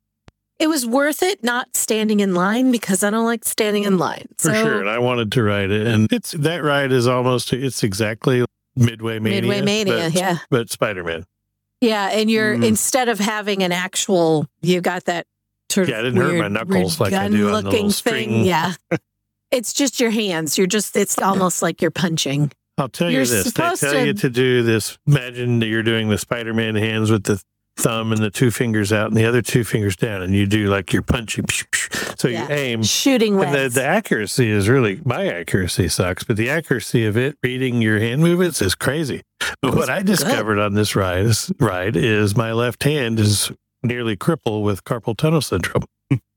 [0.58, 4.26] It was worth it not standing in line because I don't like standing in line.
[4.38, 4.80] for sure.
[4.80, 9.18] And I wanted to ride it, and it's that ride is almost it's exactly Midway
[9.18, 9.42] Mania.
[9.42, 10.38] Midway Mania, but, yeah.
[10.50, 11.26] But Spider Man.
[11.82, 12.64] Yeah, and you're Mm.
[12.64, 15.26] instead of having an actual, you got that
[15.70, 18.28] sort Yeah, of it didn't hurt my knuckles like I do on the little string.
[18.30, 18.44] thing.
[18.46, 18.72] Yeah,
[19.50, 20.56] it's just your hands.
[20.56, 22.50] You're just it's almost like you're punching.
[22.78, 24.96] I'll tell You're you this: they tell to- you to do this.
[25.06, 27.42] Imagine that you're doing the Spider Man hands with the
[27.76, 30.66] thumb and the two fingers out and the other two fingers down, and you do
[30.68, 31.44] like you're punching.
[32.18, 32.48] So Yeah.
[32.48, 32.82] you aim.
[32.82, 37.36] Shooting And the, the accuracy is really my accuracy sucks, but the accuracy of it
[37.42, 39.22] reading your hand movements is crazy.
[39.62, 44.16] But what I discovered on this ride is, ride is my left hand is nearly
[44.16, 45.84] crippled with carpal tunnel syndrome.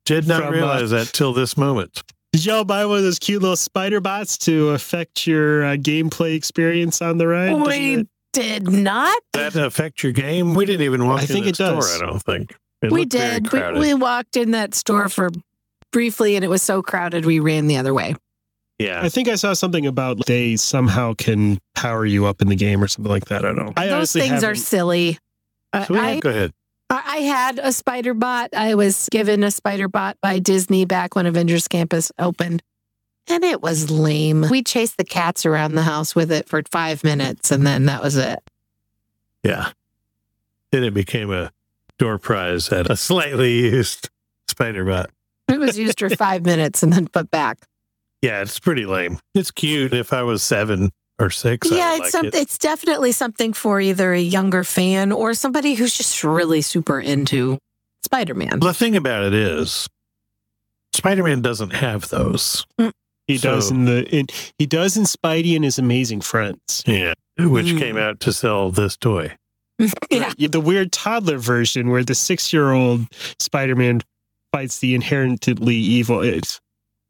[0.06, 2.04] Did not From, uh, realize that till this moment.
[2.34, 6.36] Did y'all buy one of those cute little spider bots to affect your uh, gameplay
[6.36, 7.50] experience on the ride?
[7.50, 9.18] Doesn't we it- did not.
[9.34, 10.54] That affect your game?
[10.54, 11.76] We didn't even walk I in think the it store.
[11.76, 12.02] does.
[12.02, 13.52] I don't think It we did.
[13.52, 15.30] We, we walked in that store for
[15.92, 18.16] briefly, and it was so crowded we ran the other way.
[18.78, 22.56] yeah, I think I saw something about they somehow can power you up in the
[22.56, 23.44] game or something like that.
[23.44, 23.74] I don't know.
[23.76, 25.18] I Those honestly things are haven't- silly.
[25.74, 26.52] Uh, so we I, go ahead.
[26.90, 28.50] I I had a spider bot.
[28.56, 32.64] I was given a spider bot by Disney back when Avengers Campus opened,
[33.30, 34.46] and it was lame.
[34.50, 38.02] We chased the cats around the house with it for five minutes, and then that
[38.02, 38.40] was it.
[39.44, 39.72] Yeah.
[40.72, 41.52] Then it became a
[41.98, 44.10] door prize at a slightly used
[44.48, 45.10] spider bot.
[45.48, 47.60] It was used for five minutes and then put back.
[48.22, 49.20] Yeah, it's pretty lame.
[49.34, 49.94] It's cute.
[49.94, 52.36] If I was seven or six, I yeah, would it's like some, it.
[52.36, 57.58] it's definitely something for either a younger fan or somebody who's just really super into
[58.04, 58.60] Spider Man.
[58.60, 59.88] The thing about it is,
[60.94, 62.66] Spider Man doesn't have those.
[62.80, 62.92] Mm.
[63.34, 66.84] He does in the in, he does in Spidey and his Amazing Friends.
[66.86, 67.14] Yeah.
[67.38, 67.80] Which Mm.
[67.80, 69.36] came out to sell this toy.
[70.10, 70.34] Yeah.
[70.50, 73.08] The weird toddler version where the six year old
[73.40, 74.02] Spider Man
[74.52, 76.22] fights the inherently evil.
[76.22, 76.60] It's,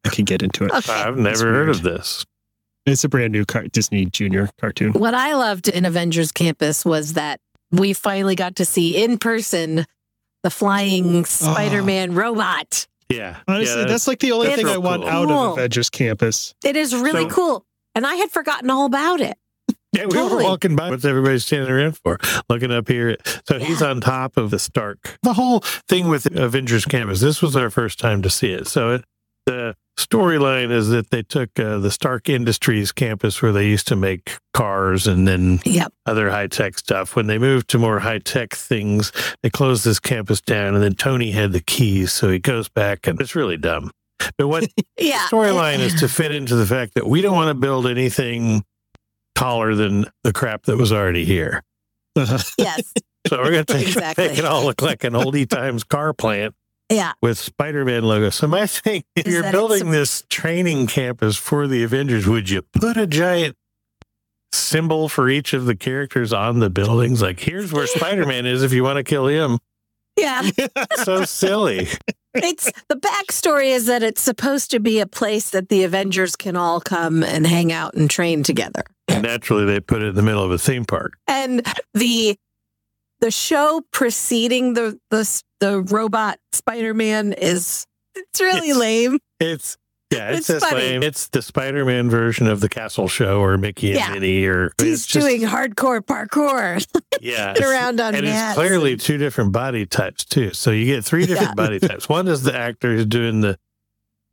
[0.05, 0.71] I can get into it.
[0.71, 0.93] Okay.
[0.93, 1.69] I've never It's heard weird.
[1.69, 2.25] of this.
[2.86, 4.93] It's a brand new car- Disney Junior cartoon.
[4.93, 7.39] What I loved in Avengers Campus was that
[7.71, 9.86] we finally got to see in person
[10.43, 12.88] the flying Spider Man robot.
[13.10, 13.38] Yeah.
[13.48, 15.10] Honestly, yeah, that's like the only thing I want cool.
[15.12, 15.38] out Cool.
[15.54, 16.54] of Avengers Campus.
[16.63, 17.65] It is really So- cool.
[17.95, 19.38] And I had forgotten all about it.
[19.91, 20.43] Yeah, we Totally.
[20.43, 20.91] were walking by.
[20.91, 22.19] What's everybody standing around for?
[22.48, 23.17] Looking up here.
[23.48, 25.17] So he's on top of the Stark.
[25.24, 27.22] The whole thing with Avengers Campus.
[27.22, 28.67] This was our first time to see it.
[28.67, 29.06] So it,
[29.48, 33.95] the storyline is that they took uh, the Stark Industries campus where they used to
[33.95, 35.93] make cars and then Yep.
[36.05, 37.15] other high tech stuff.
[37.15, 39.12] When they moved to more high tech things,
[39.43, 43.07] they closed this campus down, and then Tony had the keys, so he goes back,
[43.07, 43.91] and it's really dumb.
[44.38, 44.67] But what
[44.99, 45.27] Yeah.
[45.27, 48.63] storyline is to fit into the fact that we don't want to build anything
[49.35, 51.63] taller than the crap that was already here.
[52.57, 52.93] yes.
[53.27, 54.27] So we're going to take, Exactly.
[54.29, 56.55] make it all look like an oldie times car plant
[56.89, 57.13] Yeah.
[57.21, 58.30] with Spider-Man logo.
[58.32, 62.62] So my thing, if Is you're building this training campus for the Avengers, would you
[62.62, 63.56] put a giant
[64.52, 67.21] symbol for each of the characters on the buildings?
[67.21, 69.60] Like, here's where Spider-Man is if you want to kill him.
[70.17, 70.49] Yeah.
[71.04, 71.88] So silly.
[72.34, 76.56] It's the backstory is that it's supposed to be a place that the Avengers can
[76.56, 78.84] all come and hang out and train together.
[79.10, 81.13] Naturally, they put it in the middle of a theme park.
[81.28, 82.36] And the
[83.21, 89.19] the show preceding the the the robot Spider-Man is it's really It's- lame.
[89.39, 89.78] It's
[90.12, 90.82] yeah, it's, It's just funny.
[90.82, 91.04] lame.
[91.04, 94.12] It's the Spider-Man version of the Castle Show or Mickey and Yeah.
[94.13, 96.84] Minnie or He's just- doing hardcore parkour.
[97.22, 98.58] yeah, around on and mats.
[98.58, 100.52] it's clearly two different body types too.
[100.54, 101.63] So you get three different Yeah.
[101.63, 102.10] body types.
[102.10, 103.60] One is the actor who's doing the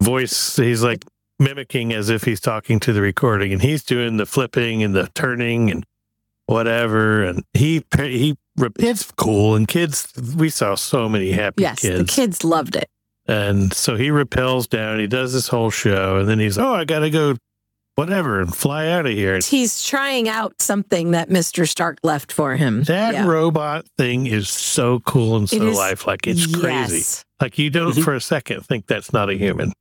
[0.03, 0.57] voice.
[0.57, 1.05] He's like
[1.39, 5.11] mimicking as if he's talking to the recording, and he's doing the flipping and the
[5.15, 5.85] turning and
[6.47, 7.23] whatever.
[7.23, 8.37] And he he
[8.79, 9.55] it's cool.
[9.55, 11.99] And kids, we saw so many happy Yes, kids.
[11.99, 12.89] the kids loved it.
[13.29, 16.85] And so he rappels down, he does this whole show, and then he's, oh, I
[16.85, 17.37] got to go,
[17.97, 19.41] whatever, and fly out of here.
[19.45, 21.69] He's trying out something that Mr.
[21.69, 22.85] Stark left for him.
[22.85, 23.27] That Yeah.
[23.27, 26.27] robot thing is so cool and so It is- lifelike.
[26.29, 27.23] It's crazy.
[27.41, 28.05] Like you don't Mhm.
[28.05, 29.73] for a second think that's not a human.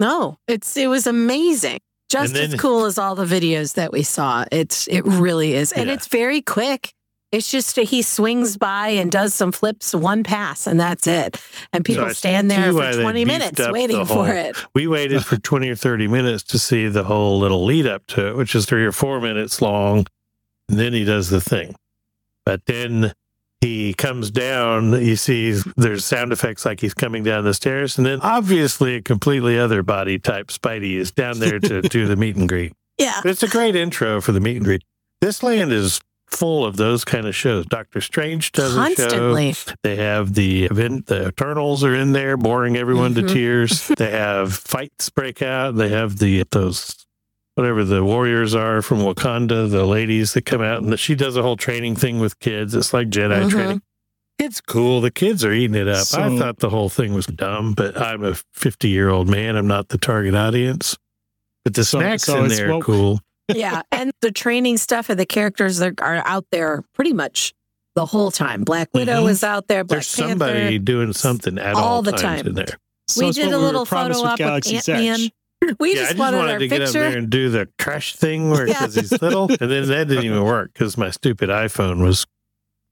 [0.00, 1.78] No, it's it was amazing.
[2.10, 4.44] Just then- as cool as all the videos that we saw.
[4.50, 5.70] It's it really is.
[5.72, 5.94] And Yeah.
[5.94, 6.92] it's very quick.
[7.34, 11.42] It's just he swings by and does some flips, one pass, and that's it.
[11.72, 14.56] And people I stand there for 20 minutes waiting the for it.
[14.72, 18.28] We waited for 20 or 30 minutes to see the whole little lead up to
[18.28, 20.06] it, which is three or four minutes long.
[20.68, 21.74] And then he does the thing.
[22.46, 23.12] But then
[23.60, 27.98] he comes down, you see there's sound effects like he's coming down the stairs.
[27.98, 32.14] And then obviously a completely other body type Spidey is down there to do the
[32.16, 32.74] meet and greet.
[32.96, 33.18] Yeah.
[33.24, 34.84] But it's a great intro for the meet and greet.
[35.20, 37.66] This land is full of those kind of shows.
[37.66, 39.52] Doctor Strange does a show.
[39.82, 43.28] They have the event, the Eternals are in there, boring everyone Mhm.
[43.28, 43.88] to tears.
[43.96, 45.76] they have fights break out.
[45.76, 47.06] They have the those
[47.54, 51.36] whatever the warriors are from Wakanda, the ladies that come out, and the, she does
[51.36, 52.74] a whole training thing with kids.
[52.74, 53.50] It's like Jedi Mhm.
[53.50, 53.82] training.
[54.40, 55.00] It's cool.
[55.00, 56.04] The kids are eating it up.
[56.14, 59.54] I thought the whole thing was dumb, but I'm a 50 year old man.
[59.54, 60.96] I'm not the target audience.
[61.64, 63.20] But the So- snacks so in there are what- cool.
[63.48, 63.82] Yeah.
[63.92, 67.52] And the training stuff of the characters that are out there pretty much
[67.94, 68.64] the whole time.
[68.64, 69.30] Black Widow Mhm.
[69.30, 69.84] is out there.
[69.84, 72.46] Black There's somebody doing something at all, all the time.
[72.46, 72.78] in there.
[73.08, 75.28] So we did a little promised photo op with Galaxy's Ant Man.
[75.80, 77.68] We yeah, just I just wanted, wanted our to get up there and do the
[77.78, 78.80] crush thing where Yeah.
[78.80, 82.26] because he's little, and then that didn't even work because my stupid iPhone was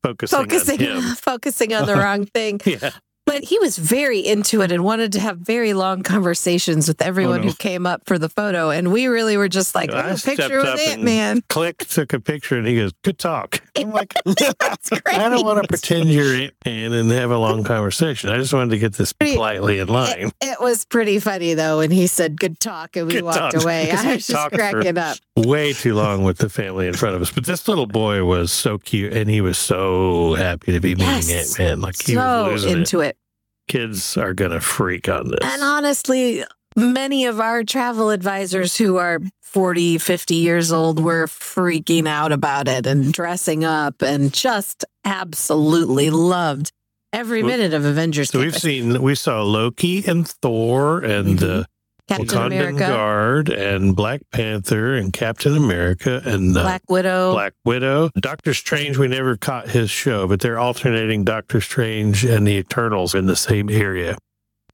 [0.02, 1.02] focusing, focusing on him.
[1.16, 2.60] focusing on the wrong thing.
[2.64, 2.92] Yeah,
[3.24, 7.40] But he was very into it and wanted to have very long conversations with everyone
[7.40, 7.48] Oh, no.
[7.50, 8.70] who came up for the photo.
[8.70, 11.42] And we really were just like, oh, picture with Ant Man.
[11.48, 15.02] click took a picture and he goes, "Good talk." I'm like, That's great.
[15.18, 18.30] I don't want to pretend you're in and have a long conversation.
[18.30, 20.18] I just wanted to get this Pretty- politely in line.
[20.18, 23.52] It, it was pretty funny though when he said good talk and we Good walked
[23.54, 23.62] talk.
[23.62, 23.90] away.
[23.92, 25.16] I was just cracking up.
[25.36, 28.52] Way too long with the family in front of us, but this little boy was
[28.52, 31.58] so cute and he was so happy to be meeting Yes.
[31.58, 31.80] Ant Man.
[31.80, 32.76] Like he was So losing it.
[32.78, 33.16] into it.
[33.68, 35.38] Kids are gonna freak on this.
[35.42, 36.44] And honestly,
[36.76, 42.68] many of our travel advisors who are 40, 50 years old were freaking out about
[42.68, 46.70] it and dressing up and just absolutely loved
[47.12, 48.30] every minute of Avengers.
[48.30, 51.60] So we've seen we saw Loki and Thor and Mhm.
[51.60, 51.64] uh,
[52.08, 57.32] Captain Wakandan America, Guard and Black Panther and Captain America and uh, Black Widow.
[57.32, 58.10] Black Widow.
[58.18, 63.14] Doctor Strange, we never caught his show, but they're alternating Doctor Strange and the Eternals
[63.14, 64.16] in the same area.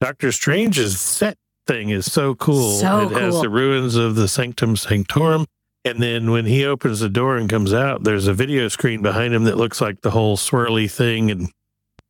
[0.00, 1.36] Doctor Strange is set
[1.68, 2.72] thing is so cool.
[2.78, 5.46] So it has the ruins of the Sanctum Sanctorum
[5.84, 9.32] And then when he opens the door and comes out, there's a video screen behind
[9.32, 11.30] him that looks like the whole swirly thing.
[11.30, 11.50] And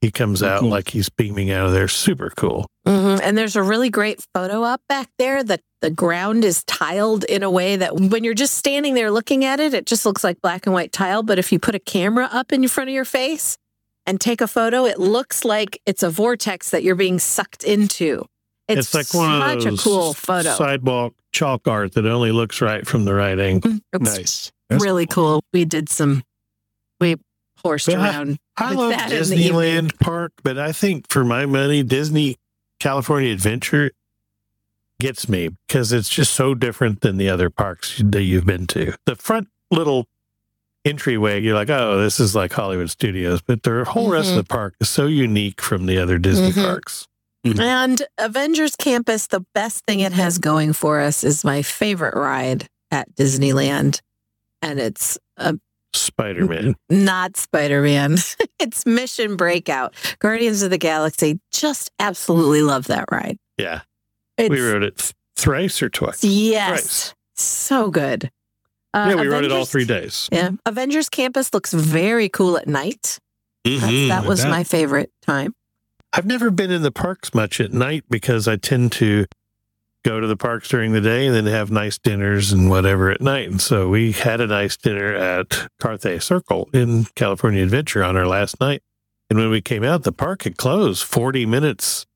[0.01, 0.71] he comes out Cool.
[0.71, 1.89] like he's beaming out of there.
[1.89, 2.67] Super cool.
[2.87, 3.21] Mhm.
[3.23, 7.43] And there's a really great photo up back there that the ground is tiled in
[7.43, 10.41] a way that when you're just standing there looking at it, it just looks like
[10.41, 11.23] black and white tile.
[11.23, 13.59] But if you put a camera up in front of your face
[14.07, 18.25] and take a photo, it looks like it's a vortex that you're being sucked into.
[18.69, 20.51] It's, It's, like one of such those a cool photo.
[20.55, 23.79] sidewalk chalk art that only looks right from the right angle.
[23.93, 24.53] It's Nice.
[24.69, 25.43] That's really cool.
[25.53, 26.23] We did some,
[27.01, 27.17] we
[27.65, 27.97] horsed Yeah.
[28.05, 28.39] around.
[28.59, 29.37] I with love that in the.
[29.37, 32.37] Disneyland Park, but I think for my money, Disney
[32.79, 33.93] California Adventure
[35.01, 38.93] gets me because it's just so different than the other parks that you've been to.
[39.07, 40.07] The front little
[40.85, 44.39] entryway, you're like, oh, this is like Hollywood Studios, but the whole rest of Mm-hmm.
[44.39, 46.65] the park is so unique from the other Disney Mhm.
[46.65, 47.07] parks.
[47.59, 52.67] And Avengers Campus, the best thing it has going for us is my favorite ride
[52.91, 54.01] at Disneyland.
[54.63, 55.55] And it's uh,
[55.93, 56.75] Spider Man.
[56.91, 58.17] not Spider Man,
[58.59, 59.95] it's Mission Breakout.
[60.19, 61.39] Guardians of the Galaxy.
[61.53, 63.39] Just absolutely love that ride.
[63.57, 63.83] Yeah.
[64.37, 66.23] It's, we rode it th- thrice or twice.
[66.25, 66.71] Yes.
[66.81, 67.15] Thrice.
[67.37, 68.31] So good.
[68.95, 70.29] Uh, yeah, we rode it all three days.
[70.33, 70.51] Yeah.
[70.67, 73.19] Avengers Campus looks very cool at night.
[73.65, 74.09] That's, Mhm.
[74.09, 74.51] that was bet.
[74.51, 75.53] my favorite time.
[76.13, 79.27] I've never been in the parks much at night because I tend to
[80.05, 83.21] go to the parks during the day and then have nice dinners and whatever at
[83.21, 83.49] night.
[83.49, 85.49] And so we had a nice dinner at
[85.81, 88.83] Carthay Circle in California Adventure on our last night.
[89.29, 92.07] And when we came out, the park had closed 40 minutes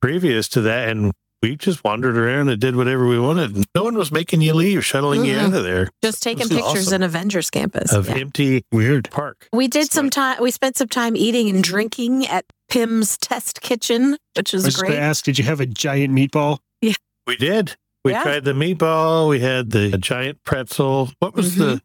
[0.00, 0.88] previous to that.
[0.88, 1.12] And
[1.44, 3.64] we just wandered around and did whatever we wanted.
[3.74, 5.40] No one was making you leave, shuttling you Mhm.
[5.48, 6.94] out of there Just taking pictures awesome.
[6.94, 7.92] in Avengers Campus.
[7.92, 8.16] of Yeah.
[8.16, 9.48] empty, weird park.
[9.52, 10.38] We did some time.
[10.40, 14.66] We spent some time eating and drinking at Pym's Test Kitchen, which was, I was
[14.66, 14.96] was just going great.
[15.00, 16.58] to ask, did you have a giant meatball?
[16.80, 16.94] Yeah,
[17.26, 17.76] we did.
[18.04, 18.22] We Yeah.
[18.22, 19.28] tried the meatball.
[19.28, 21.10] We had the giant pretzel.
[21.20, 21.80] What was the?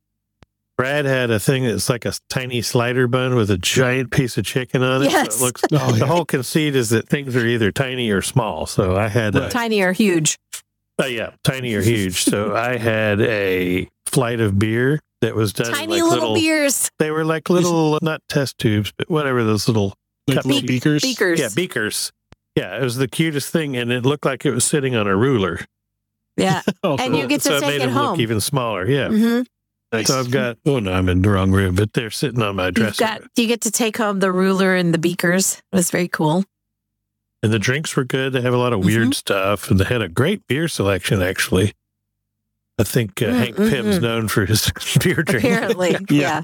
[0.79, 4.45] Brad had a thing that's like a tiny slider bun with a giant piece of
[4.45, 5.11] chicken on it.
[5.11, 5.35] Yes.
[5.35, 5.61] So it looks.
[5.73, 8.65] Oh, The whole conceit is that things are either tiny or small.
[8.65, 10.37] So I had, a, Tiny or huge.
[11.01, 12.23] uh, yeah, tiny or huge.
[12.23, 16.89] so I had a flight of beer that was done in Tiny like little, beers.
[16.97, 19.93] They were like little, not test tubes, but whatever those little
[20.29, 21.01] Like little beakers?
[21.01, 21.41] Beakers.
[21.41, 22.13] yeah beakers.
[22.55, 25.15] Yeah, it was the cutest thing, and it looked like it was sitting on a
[25.17, 25.59] ruler.
[26.37, 26.61] Yeah.
[26.83, 27.19] Oh, And cool.
[27.19, 28.11] you get to so it take made it home.
[28.11, 28.85] look even smaller.
[28.89, 29.09] Yeah.
[29.09, 29.41] hmm
[29.91, 30.07] Nice.
[30.07, 32.69] So I've got, oh no, I'm in the wrong room, but they're sitting on my
[32.69, 33.03] dresser.
[33.03, 33.21] got.
[33.35, 35.61] You get to take home the ruler and the beakers.
[35.71, 36.45] It was very cool.
[37.41, 38.33] and the drinks were good.
[38.33, 39.11] They have a lot of weird Mm-hmm.
[39.13, 41.73] stuff, and they had a great beer selection, actually.
[42.77, 44.71] I think uh, Hank Mm, Pym's known for his
[45.03, 45.51] beer drinking.
[45.53, 46.43] Apparently, Yeah.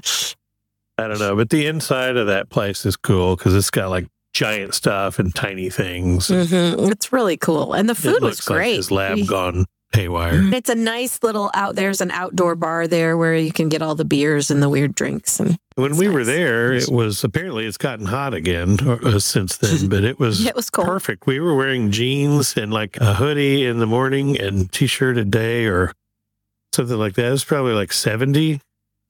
[0.98, 4.06] I don't know, but the inside of that place is cool because it's got like
[4.32, 6.28] giant stuff and tiny things.
[6.28, 8.76] hmm It's really cool, and the It food was looks like great.
[8.76, 10.52] his lab We- gone haywire.
[10.54, 11.74] It's a nice little out.
[11.76, 14.94] There's an outdoor bar there where you can get all the beers and the weird
[14.94, 15.40] drinks.
[15.40, 19.56] And When It's we were there, it was apparently it's gotten hot again uh, since
[19.58, 20.84] then, but it was it was cool.
[20.84, 21.26] perfect.
[21.26, 25.66] We were wearing jeans and like a hoodie in the morning and t-shirt a day
[25.66, 25.92] or
[26.74, 27.26] something like that.
[27.26, 28.60] It was probably like 70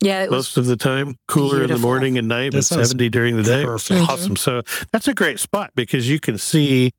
[0.03, 0.37] Yeah, it was.
[0.39, 3.43] most of the time, cooler in the morning and night, That but 70 during the
[3.43, 3.65] day.
[3.65, 4.09] perfect.
[4.09, 4.37] Awesome.
[4.37, 4.63] So
[4.93, 6.93] that's a great spot because you can see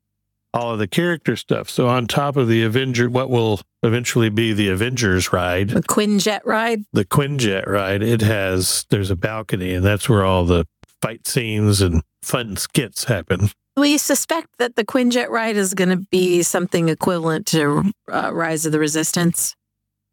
[0.54, 1.68] all of the character stuff.
[1.68, 6.40] So on top of the Avenger, what will eventually be the Avengers ride, The Quinjet
[6.44, 6.84] ride.
[6.92, 10.66] the Quinjet ride, it has there's a balcony and that's where all the
[11.02, 13.50] fight scenes and fun skits happen.
[13.76, 18.66] We suspect that the Quinjet ride is going to be something equivalent to uh, Rise
[18.66, 19.54] of the Resistance.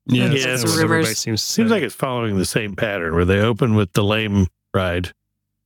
[0.06, 3.16] Yeah, Yeah, that's it's what everybody seems to Seems like it's following the same pattern
[3.16, 5.14] where they open with the lame ride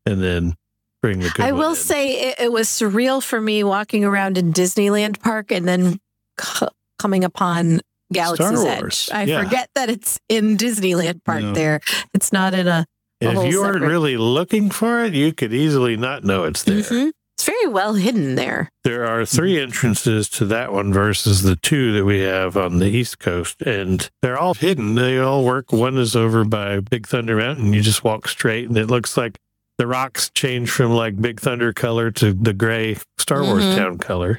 [0.05, 0.53] and then
[1.01, 1.75] bring the good I will in.
[1.75, 5.99] say it, it was surreal for me walking around in Disneyland Park and then
[6.39, 6.67] c-
[6.99, 7.81] coming upon
[8.11, 9.15] Galaxy's Wars, Edge.
[9.15, 9.43] I yeah.
[9.43, 11.53] forget that it's in Disneyland Park No.
[11.53, 11.79] there.
[12.13, 12.85] It's not in a.
[13.21, 16.45] And whole if you aren't separate- really looking for it, you could easily not know
[16.45, 16.81] it's there.
[16.81, 17.11] Mhm.
[17.37, 18.69] It's very well hidden there.
[18.83, 22.87] There are three entrances to that one versus the two that we have on the
[22.87, 24.95] East Coast, and they're all hidden.
[24.95, 25.71] They all work.
[25.71, 27.71] One is over by Big Thunder Mountain.
[27.73, 29.37] You just walk straight, and it looks like
[29.79, 33.75] the rocks change from like Big Thunder color to the gray Star Wars Mhm.
[33.77, 34.37] town color.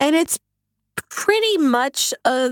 [0.00, 0.38] And it's
[1.10, 2.50] pretty much uh,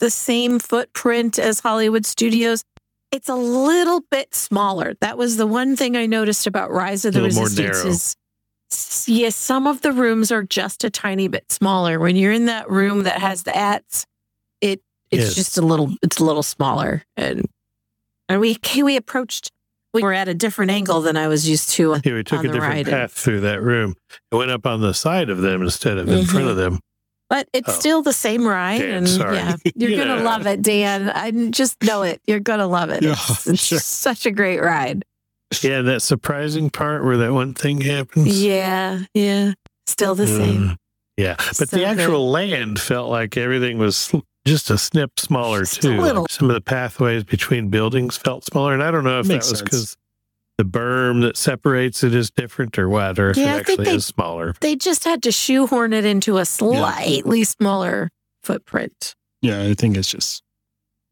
[0.00, 2.64] the same footprint as Hollywood Studios.
[3.12, 4.94] It's a little bit smaller.
[5.00, 8.16] That was the one thing I noticed about Rise of the A Resistance.
[8.70, 11.98] Is, yes, some of the rooms are just a tiny bit smaller.
[12.00, 14.04] When you're in that room that has the ats,
[14.60, 15.34] it it's Yes.
[15.36, 17.04] just a little it's a little smaller.
[17.16, 17.46] And
[18.28, 19.52] and we we approached
[19.94, 21.96] we were at a different angle than I was used to.
[22.04, 23.94] Yeah, we took On a the different path through that room.
[24.30, 26.80] It went up on the side of them instead of in front of them.
[27.30, 27.72] But it's Oh.
[27.78, 29.36] still the same ride, Dan, and sorry.
[29.36, 31.10] yeah, you're gonna love it, Dan.
[31.10, 32.22] I just know it.
[32.26, 33.02] You're gonna love it.
[33.02, 33.78] Yeah, It's, it's sure.
[33.78, 35.04] such a great ride.
[35.62, 38.42] Yeah, that surprising part where that one thing happens.
[38.42, 39.52] Yeah, yeah.
[39.86, 40.60] Still the same.
[40.62, 40.76] Mm,
[41.18, 41.86] yeah, but So the good.
[41.98, 44.10] actual land felt like everything was
[44.46, 46.00] just a snip smaller Just a too.
[46.00, 46.26] little.
[46.30, 49.52] Some of the pathways between buildings felt smaller, and I don't know if Makes that
[49.52, 49.96] was because
[50.56, 53.80] the berm that separates it is different or what, or if Yeah, I it think
[53.80, 54.54] actually they- is smaller.
[54.60, 58.10] They just had to shoehorn it into a slightly smaller
[58.42, 59.14] footprint.
[59.42, 60.42] Yeah, I think it's just.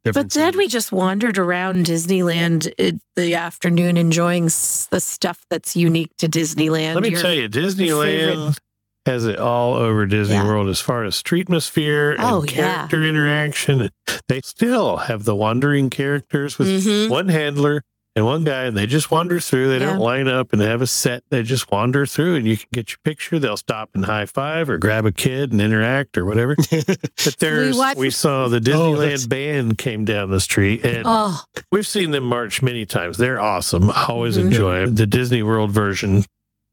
[0.04, 6.12] But then we just wandered around Disneyland in the afternoon, enjoying the stuff that's unique
[6.18, 6.94] to Disneyland.
[6.94, 8.58] Let me Your- tell you, Disneyland favorite-
[9.06, 10.44] has it all over Disney Yeah.
[10.46, 12.52] World as far as streetmosphere and Oh, yeah.
[12.88, 13.88] character interaction.
[14.28, 17.08] They still have the wandering characters with Mhm.
[17.08, 17.82] one handler
[18.16, 19.68] and one guy, and they just wander through.
[19.68, 21.22] They don't line up and have a set.
[21.30, 23.38] They just wander through, and you can get your picture.
[23.38, 26.56] They'll stop and high five or grab a kid and interact or whatever.
[26.70, 31.02] But there's, we, watched- saw the Oh, Disneyland that's- band came down the street, and
[31.04, 31.40] Oh,
[31.70, 33.18] We've seen them march many times.
[33.18, 33.90] They're awesome.
[33.90, 34.46] I always Mhm.
[34.46, 34.94] enjoy them.
[34.94, 36.24] The Disney World version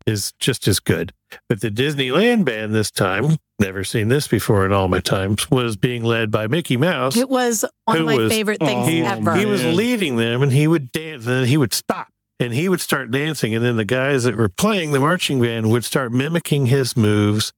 [0.06, 1.14] is just as good.
[1.50, 5.76] But the Disneyland band this time, never seen this before in all my times, was
[5.76, 7.16] being led by Mickey Mouse.
[7.18, 9.36] it was one of my was- favorite oh, things Oh, he, ever.
[9.36, 12.08] he was leading them and he would dance and then he would stop
[12.40, 13.56] and he would start dancing.
[13.56, 17.52] And then the guys that were playing the marching band would start mimicking his moves.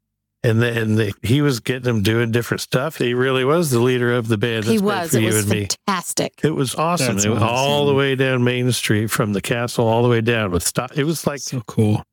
[0.43, 2.99] And then they, he was getting them doing different stuff.
[2.99, 4.65] He really was the leader of the band.
[4.65, 5.09] he that's made was.
[5.11, 5.67] for It you was and me.
[5.87, 6.33] fantastic.
[6.43, 7.15] It was awesome.
[7.15, 10.21] That's It was all the way down Main Street from the castle all the way
[10.21, 10.95] down with stop.
[10.95, 12.03] It was like so cool.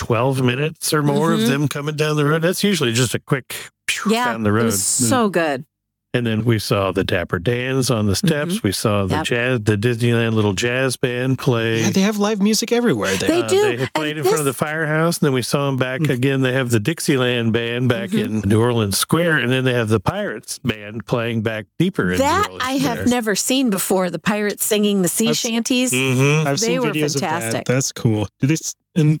[0.00, 1.34] 12 minutes or more Mhm.
[1.42, 2.40] of them coming down the road.
[2.40, 3.54] That's usually just a quick
[3.86, 4.64] phew, Yeah, down the it road.
[4.64, 5.66] was so good.
[6.12, 8.64] And then we saw the Dapper Dans on the steps.
[8.64, 9.14] We saw the Mm-hmm.
[9.18, 9.24] Yep.
[9.26, 11.82] jazz, the Disneyland little jazz band play.
[11.82, 13.14] Yeah, they have live music everywhere.
[13.14, 13.28] There.
[13.28, 15.42] They Uh, do, They had played and in front of the firehouse, and then we
[15.42, 16.10] saw them back Mm.
[16.10, 16.40] again.
[16.40, 18.24] They have the Dixieland band back Mhm.
[18.24, 22.18] in New Orleans Square, and then they have the Pirates band playing back deeper in
[22.18, 23.06] That New Orleans I have Square.
[23.06, 24.10] never seen before.
[24.10, 25.92] The pirates singing the sea I've- shanties.
[25.92, 26.44] Mhm.
[26.44, 27.46] I've they seen were videos fantastic.
[27.46, 27.64] of that.
[27.66, 28.26] That's cool.
[28.40, 28.56] Do they
[28.96, 29.20] and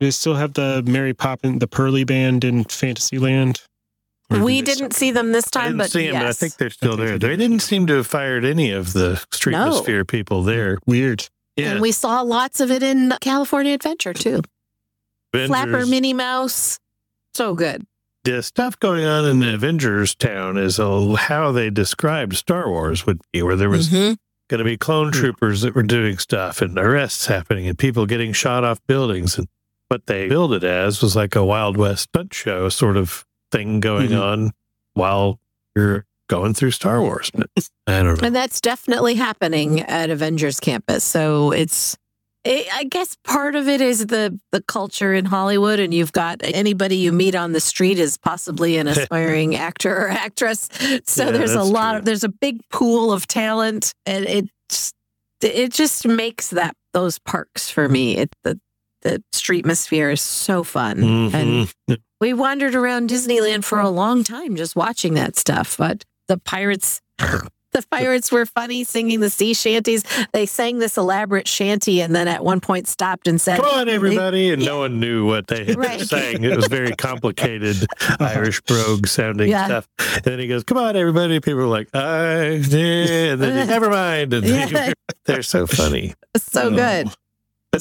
[0.00, 3.62] do they still have the Mary Poppins, the Pearly Band in Fantasyland?
[4.28, 6.22] We they didn't see them this I time, didn't but see them, yes.
[6.22, 7.18] but I think they're still think there.
[7.18, 7.48] they They did.
[7.48, 9.66] didn't seem to have fired any of the street No.
[9.68, 10.78] atmosphere people there.
[10.86, 11.28] Weird.
[11.56, 14.42] Yeah, And we saw lots of it in California Adventure too.
[15.32, 16.78] Flapper, Avengers- Minnie Mouse,
[17.34, 17.86] so good.
[18.24, 23.06] the stuff going on in the Avengers town is uh, how they described Star Wars
[23.06, 24.16] would be, where there was Mhm.
[24.50, 25.18] going to be clone Hmm.
[25.20, 29.38] troopers that were doing stuff and arrests happening and people getting shot off buildings.
[29.38, 29.46] And
[29.88, 33.80] what they billed it as was like a Wild West stunt show sort of thing
[33.80, 34.20] going Mhm.
[34.22, 34.52] on
[34.94, 35.38] while
[35.76, 37.30] you're going through Star Wars.
[37.32, 37.48] But
[37.86, 38.26] I don't know.
[38.26, 41.04] And that's definitely happening at Avengers Campus.
[41.04, 41.96] So it's,
[42.44, 46.40] I I guess part of it is the the culture in Hollywood, and you've got
[46.42, 50.68] anybody you meet on the street is possibly an aspiring actor or actress.
[51.06, 51.98] So Yeah, there's a lot true.
[52.00, 54.94] of there's a big pool of talent, and it just-
[55.42, 58.16] it just makes that those parks for me.
[58.16, 58.58] It the
[59.06, 61.02] the street atmosphere is so fun,
[61.32, 61.96] and Mhm.
[62.20, 65.76] we wandered around Disneyland for a long time just watching that stuff.
[65.78, 70.02] But the pirates, the pirates were funny singing the sea shanties.
[70.32, 73.88] They sang this elaborate shanty and then at one point stopped and said, Come on,
[73.88, 74.50] everybody.
[74.50, 76.00] And no one knew what they had Right.
[76.00, 76.42] saying.
[76.42, 77.76] It was very complicated
[78.18, 79.66] Irish brogue sounding Yeah.
[79.66, 79.88] stuff.
[80.14, 81.38] And then he goes, Come on, everybody.
[81.40, 83.32] People were like, I, yeah.
[83.32, 84.32] And then, never mind.
[84.32, 84.92] And they, Yeah.
[85.26, 86.14] they're so funny.
[86.38, 87.10] So good.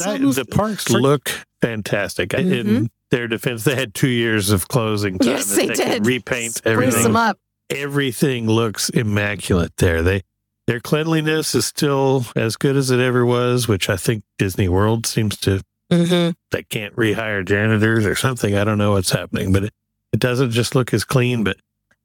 [0.03, 1.31] But I, the parks for- look
[1.61, 2.33] fantastic.
[2.33, 5.29] I- In their defense, they had two years of closing time.
[5.29, 6.05] Yes, that they did.
[6.05, 7.03] repaint Spruce everything.
[7.03, 7.37] them up.
[7.69, 10.01] Everything looks immaculate there.
[10.03, 10.21] They
[10.67, 15.05] their cleanliness is still as good as it ever was, which I think Disney World
[15.05, 18.55] seems to hmm they can't rehire janitors or something.
[18.55, 19.73] I don't know what's happening, but it,
[20.13, 21.57] it doesn't just look as clean, but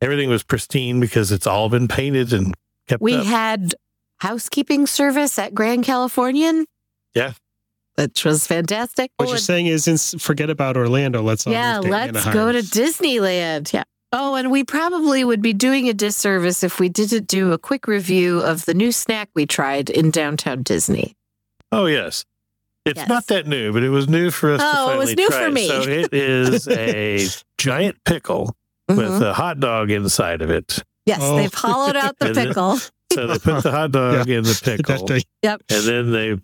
[0.02, 2.54] everything was pristine because it's all been painted and
[2.88, 3.24] kept We up.
[3.24, 3.74] had
[4.18, 6.66] housekeeping service at Grand Californian.
[7.14, 7.32] Yeah.
[7.96, 9.10] Which was fantastic.
[9.16, 11.22] What Oh, you're and- saying is, forget about Orlando.
[11.22, 12.32] Let's all yeah, let's Anaheim.
[12.32, 13.72] go to Disneyland.
[13.72, 13.84] Yeah.
[14.12, 17.86] Oh, and we probably would be doing a disservice if we didn't do a quick
[17.86, 21.14] review of the new snack we tried in downtown Disney.
[21.72, 22.24] oh, yes.
[22.86, 23.08] It's Yes.
[23.08, 25.44] not that new, but it was new for us to Oh, it was new try
[25.44, 25.68] for me.
[25.68, 27.28] So it is a
[27.58, 28.56] giant pickle
[28.90, 28.96] Mhm.
[28.96, 30.82] with a hot dog inside of it.
[31.06, 31.36] yes, Oh.
[31.36, 32.78] they've hollowed out the pickle.
[33.12, 35.06] So they put the hot dog in the pickle.
[35.42, 35.62] Yep.
[35.70, 36.36] and then they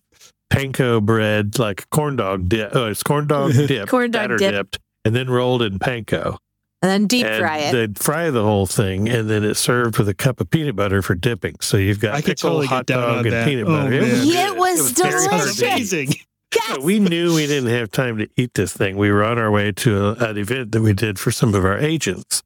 [0.53, 2.71] panko bread like corn dog dip.
[2.75, 4.53] Oh, uh, it's corn dog dip, Corn dog batter dip.
[4.53, 6.39] dipped, and then rolled in panko.
[6.83, 7.73] And then deep and fry it.
[7.73, 11.01] They'd fry the whole thing, and then it's served with a cup of peanut butter
[11.03, 11.57] for dipping.
[11.61, 13.47] So you've got I could pickle, totally hot down dog, on and that.
[13.49, 13.91] peanut Oh, butter.
[14.03, 14.27] man.
[14.27, 15.61] Yeah, it was very Sounds delicious.
[15.63, 16.09] amazing.
[16.55, 16.67] yes.
[16.71, 18.97] But we knew we didn't have time to eat this thing.
[18.99, 21.65] We were on our way to a, an event that we did for some of
[21.65, 22.43] our agents.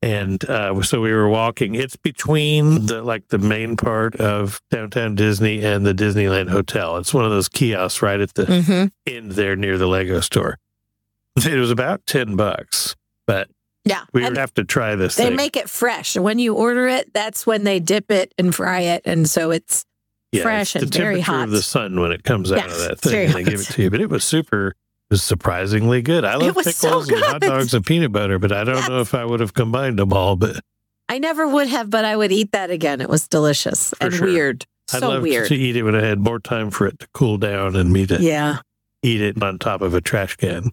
[0.00, 1.74] And uh, so we were walking.
[1.74, 6.96] It's between the like the main part of downtown Disney and the Disneyland Hotel.
[6.98, 10.58] It's one of those kiosks right at the hmm end there near the Lego store.
[11.44, 12.94] It was about ten bucks,
[13.26, 13.48] but
[13.84, 14.04] Yeah.
[14.12, 15.16] we would have to try this.
[15.16, 15.36] they thing.
[15.36, 16.16] make it fresh.
[16.16, 19.02] When you order it, that's when they dip it and fry it.
[19.04, 19.84] And so it's
[20.32, 21.44] Yeah, fresh it's and the very temperature hot.
[21.44, 23.26] of the sun when it comes out Yeah, of that thing.
[23.26, 24.74] and They give it to you, but it was super.
[25.10, 26.24] It was surprisingly good.
[26.24, 29.00] I love was so pickles and hot dogs and peanut butter, but I don't know
[29.00, 30.36] if I would have combined them all.
[30.36, 30.60] But
[31.08, 33.00] I never would have, but I would eat that again.
[33.00, 34.26] It was delicious For and sure.
[34.26, 34.66] weird.
[34.92, 35.48] I'd So love weird.
[35.48, 38.06] to eat it when I had more time for it to cool down and me
[38.06, 38.58] to Yeah.
[39.02, 40.72] eat it on top of a trash can.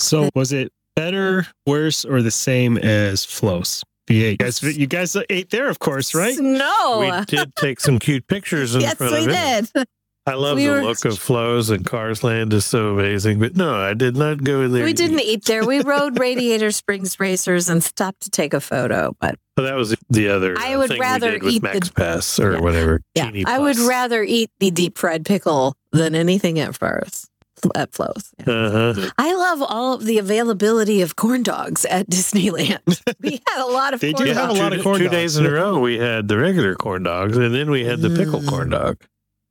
[0.00, 3.84] So was it better, worse, or the same as Flo's?
[4.08, 6.36] You guys, you guys ate there, of course, right?
[6.38, 6.98] No.
[7.00, 9.70] We did take some cute pictures in yes, front we of it.
[9.74, 9.86] did.
[10.28, 13.38] I love We the were- look of Flo's and Cars Land is so amazing.
[13.38, 14.84] But no, I did not go in there.
[14.84, 15.26] We didn't eat.
[15.28, 15.64] eat there.
[15.66, 19.16] We rode Radiator Springs Racers and stopped to take a photo.
[19.20, 20.54] But Well, that was the other.
[20.58, 22.60] I uh, would thing rather we did with eat the- Max Pass or Yeah.
[22.60, 23.00] whatever.
[23.14, 27.28] yeah, Teeny I would rather eat the deep fried pickle than anything at first
[27.74, 28.32] at Flo's.
[28.46, 28.52] Yeah.
[28.54, 29.10] Uh-huh.
[29.18, 33.02] I love all of the availability of corn dogs at Disneyland.
[33.20, 35.04] we had a lot of They corn do have a lot two, of corn two
[35.06, 35.16] dogs.
[35.16, 38.10] days in a row, we had the regular corn dogs, and then we had the
[38.10, 38.48] pickle Mm.
[38.48, 38.98] corn dog.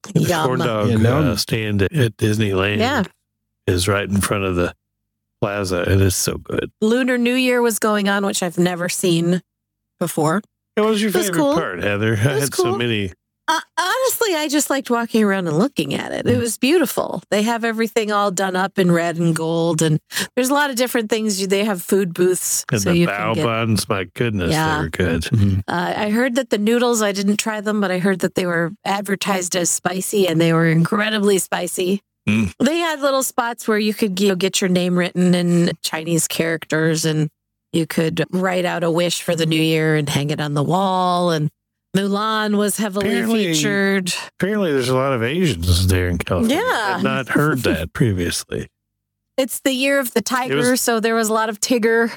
[0.04, 3.04] The corn dog Yeah, now uh, I'm- stand at, at Disneyland Yeah.
[3.66, 4.74] is right in front of the
[5.42, 6.72] plaza, and it's so good.
[6.82, 9.42] Lunar New Year was going on, which I've never seen
[10.00, 10.42] before.
[10.76, 11.54] What was your It was favorite cool.
[11.56, 12.18] part, Heather?
[12.20, 13.12] I was had so many.
[14.28, 16.28] Honestly, I just liked walking around and looking at it.
[16.28, 17.22] It was beautiful.
[17.32, 20.00] They have everything all done up in red and gold, and
[20.36, 21.48] there's a lot of different things.
[21.48, 23.44] They have food booths, And so the you bow can get.
[23.46, 24.76] buns, my goodness, Yeah.
[24.78, 25.22] they were good.
[25.24, 25.60] Mhm.
[25.68, 27.02] Uh, I heard that the noodles.
[27.02, 30.52] I didn't try them, but I heard that they were advertised as spicy, and they
[30.52, 32.02] were incredibly spicy.
[32.28, 32.52] Mm.
[32.60, 36.28] They had little spots where you could you know, get your name written in Chinese
[36.28, 37.30] characters, and
[37.72, 40.64] you could write out a wish for the new year and hang it on the
[40.64, 41.32] wall.
[41.32, 41.50] And
[41.98, 44.14] Mulan was heavily Apparently- featured.
[44.40, 46.58] Apparently, there's a lot of Asians there in California.
[46.58, 46.96] Yeah.
[46.98, 48.68] I've not heard that previously.
[49.38, 52.16] It's the year of the tiger, so there was a lot of Tigger.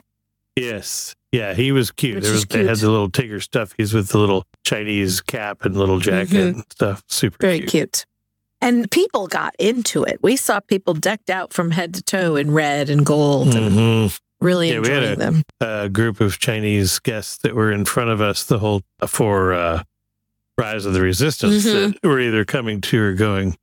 [0.57, 1.15] Yes.
[1.33, 2.23] Yeah, he was cute.
[2.23, 3.73] There was, They had the little Tigger stuff.
[3.77, 7.03] He's with the little Chinese cap and little jacket and stuff.
[7.09, 7.47] Super Mm-hmm.
[7.47, 7.71] Very cute.
[7.71, 8.07] cute.
[8.63, 10.19] And people got into it.
[10.23, 14.19] We saw people decked out from head to toe in red and gold and Mhm.
[14.41, 15.43] Really Yeah, we had a- them.
[15.61, 19.83] A group of Chinese guests that were in front of us the whole for uh,
[20.59, 21.95] Rise of the Resistance Mhm.
[22.01, 23.57] that were either coming to or going,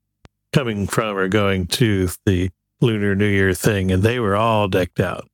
[0.53, 2.49] coming from or going to the
[2.81, 5.27] Lunar New Year thing, and they were all decked out.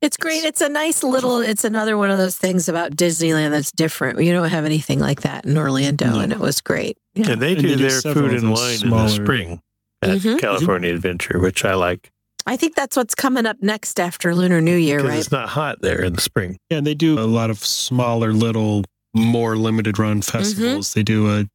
[0.00, 0.42] It's great.
[0.44, 4.20] It's a nice little, it's another one of those things about Disneyland that's different.
[4.20, 6.18] You don't have anything like that in Orlando, No.
[6.20, 6.98] and it was great.
[7.14, 7.30] Yeah.
[7.30, 9.62] And they And do they their several food and those wine in smaller- the spring
[10.02, 10.38] at Mhm.
[10.40, 12.10] California Adventure, which I like
[12.46, 15.18] I think that's what's coming up next after Lunar New Year, because right?
[15.20, 16.58] it's not hot there in the spring.
[16.70, 18.84] Yeah, and they do a lot of smaller, little,
[19.14, 20.94] more limited run festivals.
[20.94, 21.46] They do a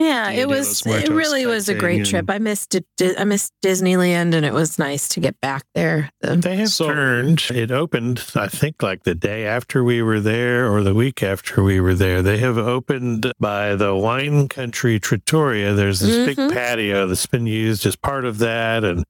[0.00, 0.84] Yeah, it was.
[0.84, 2.28] It really was a great and- trip.
[2.28, 2.74] I missed.
[3.16, 6.10] I missed Disneyland, and it was nice to get back there.
[6.22, 7.44] They have So- turned.
[7.54, 11.62] It opened, I think, like the day after we were there or the week after
[11.62, 12.20] we were there.
[12.22, 15.74] They have opened by the wine country Trattoria.
[15.74, 16.26] There's this Mhm.
[16.26, 19.04] big patio that's been used as part of that and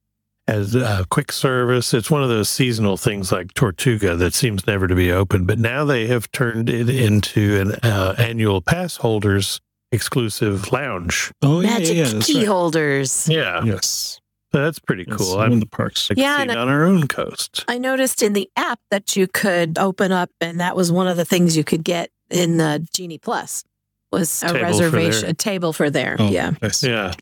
[0.47, 1.93] as uh, quick service.
[1.93, 5.45] It's one of those seasonal things like Tortuga that seems never to be open.
[5.45, 11.31] But now they have turned it into an uh, annual pass holders exclusive lounge.
[11.43, 12.47] oh yeah, Magic yeah, yeah that's key right.
[12.47, 13.29] holders.
[13.29, 14.19] Yeah, Yes,
[14.51, 15.37] so that's pretty Yes, cool.
[15.37, 16.09] one I'm the parks.
[16.09, 17.63] like Yeah, on our own coast.
[17.67, 21.15] I noticed in the app that you could open up, and that was one of
[21.17, 23.63] the things you could get in the Genie Plus
[24.11, 26.15] was a Table reservation, a table for there.
[26.19, 26.83] Oh, Yeah, nice.
[26.83, 27.13] Yeah.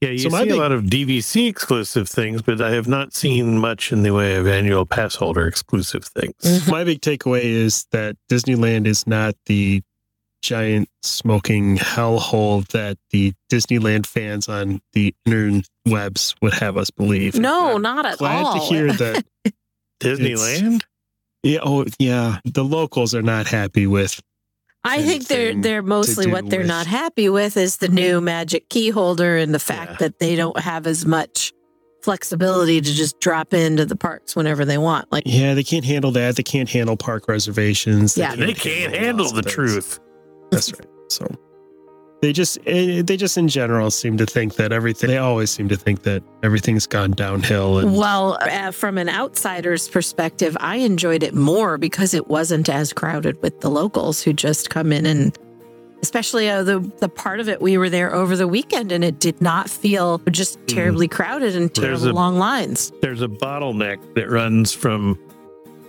[0.00, 3.12] Yeah, you So my see a lot of DVC exclusive things, but I have not
[3.14, 6.34] seen much in the way of annual pass holder exclusive things.
[6.42, 6.70] Mhm.
[6.70, 9.82] My big takeaway is that Disneyland is not the
[10.42, 17.34] giant smoking hellhole that the Disneyland fans on the interwebs would have us believe.
[17.38, 18.54] no, I'm not at glad all.
[18.54, 19.24] to hear that.
[20.00, 20.80] Disneyland?
[21.42, 24.20] Yeah, oh yeah, the locals are not happy with.
[24.84, 28.24] I think they're they're mostly what they're with- not happy with is the new mhm.
[28.24, 29.96] magic key holder and the fact Yeah.
[29.98, 31.52] that they don't have as much
[32.02, 35.12] flexibility to just drop into the parks whenever they want.
[35.12, 36.36] Like Yeah, they can't handle that.
[36.36, 38.16] They can't handle park reservations.
[38.16, 38.34] Yeah.
[38.34, 39.54] They can't handle lots the things.
[39.54, 40.00] truth.
[40.50, 40.86] That's right.
[41.08, 41.26] So
[42.22, 45.08] they just eh, they just in general seem to think that everything.
[45.10, 47.78] They always seem to think that everything's gone downhill.
[47.78, 52.92] And Well, uh, from an outsider's perspective, I enjoyed it more because it wasn't as
[52.92, 55.36] crowded with the locals who just come in and
[56.02, 59.18] especially uh, the the part of it we were there over the weekend and it
[59.18, 62.90] did not feel just terribly crowded and There's terribly a- long lines.
[63.02, 65.18] There's a bottleneck that runs from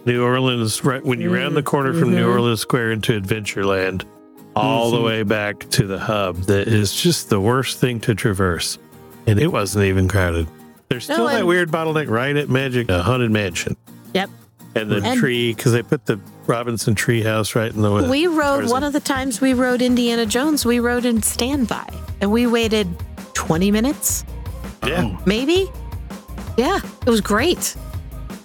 [0.05, 2.33] New Orleans, right when you round the corner from New Mhm.
[2.33, 4.03] Orleans Square into Adventureland,
[4.55, 5.05] all the Mhm.
[5.05, 8.77] way back to the hub, that is just the worst thing to traverse.
[9.27, 10.47] And it wasn't even crowded.
[10.89, 13.77] There's No, still that weird bottleneck right at Magic uh, Haunted Mansion.
[14.13, 14.29] Yep.
[14.75, 18.09] And the And- tree, because they put the Robinson tree house right in the way.
[18.09, 21.87] We rode one of the times we rode Indiana Jones, we rode in standby
[22.19, 22.87] and we waited
[23.33, 24.25] 20 minutes,
[24.85, 25.15] Yeah.
[25.25, 25.69] maybe.
[26.57, 27.75] Yeah, it was great.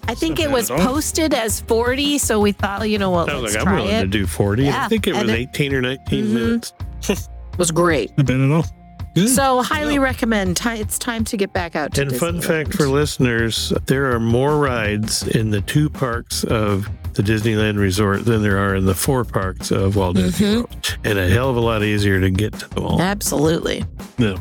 [0.09, 3.43] I think it was posted as 40, so we thought, you know what, I was
[3.43, 4.11] let's like, I'm try willing to it.
[4.11, 4.65] do 40.
[4.65, 6.33] Yeah, I think it and was it- 18 or 19 Mhm.
[6.33, 6.73] minutes.
[7.09, 7.29] It
[7.59, 8.17] was great.
[8.17, 8.67] Not bad at all.
[9.15, 9.29] Good.
[9.31, 10.59] So highly recommend.
[10.59, 12.45] Ti- It's time to get back out to And fun Disneyland.
[12.45, 18.27] fact for listeners, there are more rides in the two parks of the Disneyland Resort
[18.27, 20.55] than there are in the four parks of Walt Disney Mhm.
[20.57, 20.99] World.
[21.03, 23.01] And a hell of a lot easier to get to them all.
[23.01, 23.85] Absolutely.
[24.19, 24.37] No.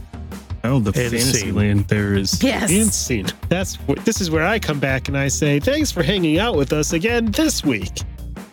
[0.66, 1.56] Oh, the And fantasy scene.
[1.56, 2.72] land there is Yes.
[2.72, 3.28] insane.
[3.50, 6.56] That's what, this is where I come back and I say thanks for hanging out
[6.56, 8.02] with us again this week.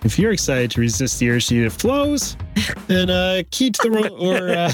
[0.05, 2.37] If you're excited to resist the urge to eat Flo's,
[2.89, 4.73] then uh, key to the world or uh,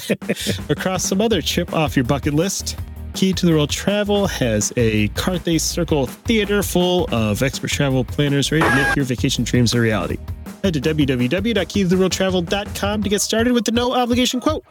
[0.70, 2.78] or cross some other chip off your bucket list.
[3.14, 8.50] Key to the World Travel has a Carthay Circle theater full of expert travel planners
[8.52, 10.16] ready to make your vacation dreams a reality.
[10.62, 14.64] Head to www.keytotheworldtravel.com to get started with the no obligation quote.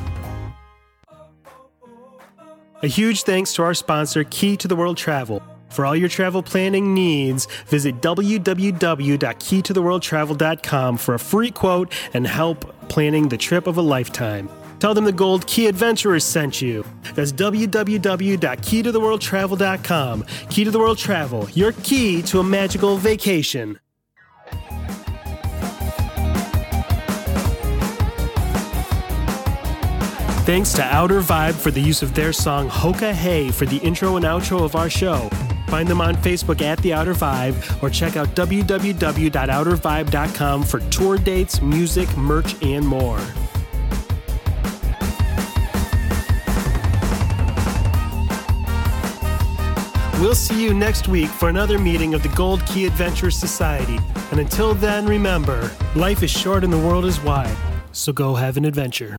[2.82, 5.42] A huge thanks to our sponsor, Key to the World Travel.
[5.68, 13.28] For all your travel planning needs, visit www.keytotheworldtravel.com for a free quote and help planning
[13.28, 14.48] the trip of a lifetime.
[14.78, 16.86] Tell them the Gold Key Adventurers sent you.
[17.14, 20.24] That's www.keytotheworldtravel.com.
[20.48, 23.78] Key to the World Travel, your key to a magical vacation.
[30.50, 34.16] Thanks to Outer Vibe for the use of their song Hoka Hey for the intro
[34.16, 35.28] and outro of our show.
[35.68, 41.62] Find them on Facebook at The Outer Vibe or check out www.outervibe.com for tour dates,
[41.62, 43.20] music, merch, and more.
[50.20, 54.00] We'll see you next week for another meeting of the Gold Key Adventure Society.
[54.32, 57.56] And until then, remember life is short and the world is wide.
[57.92, 59.16] So go have an adventure.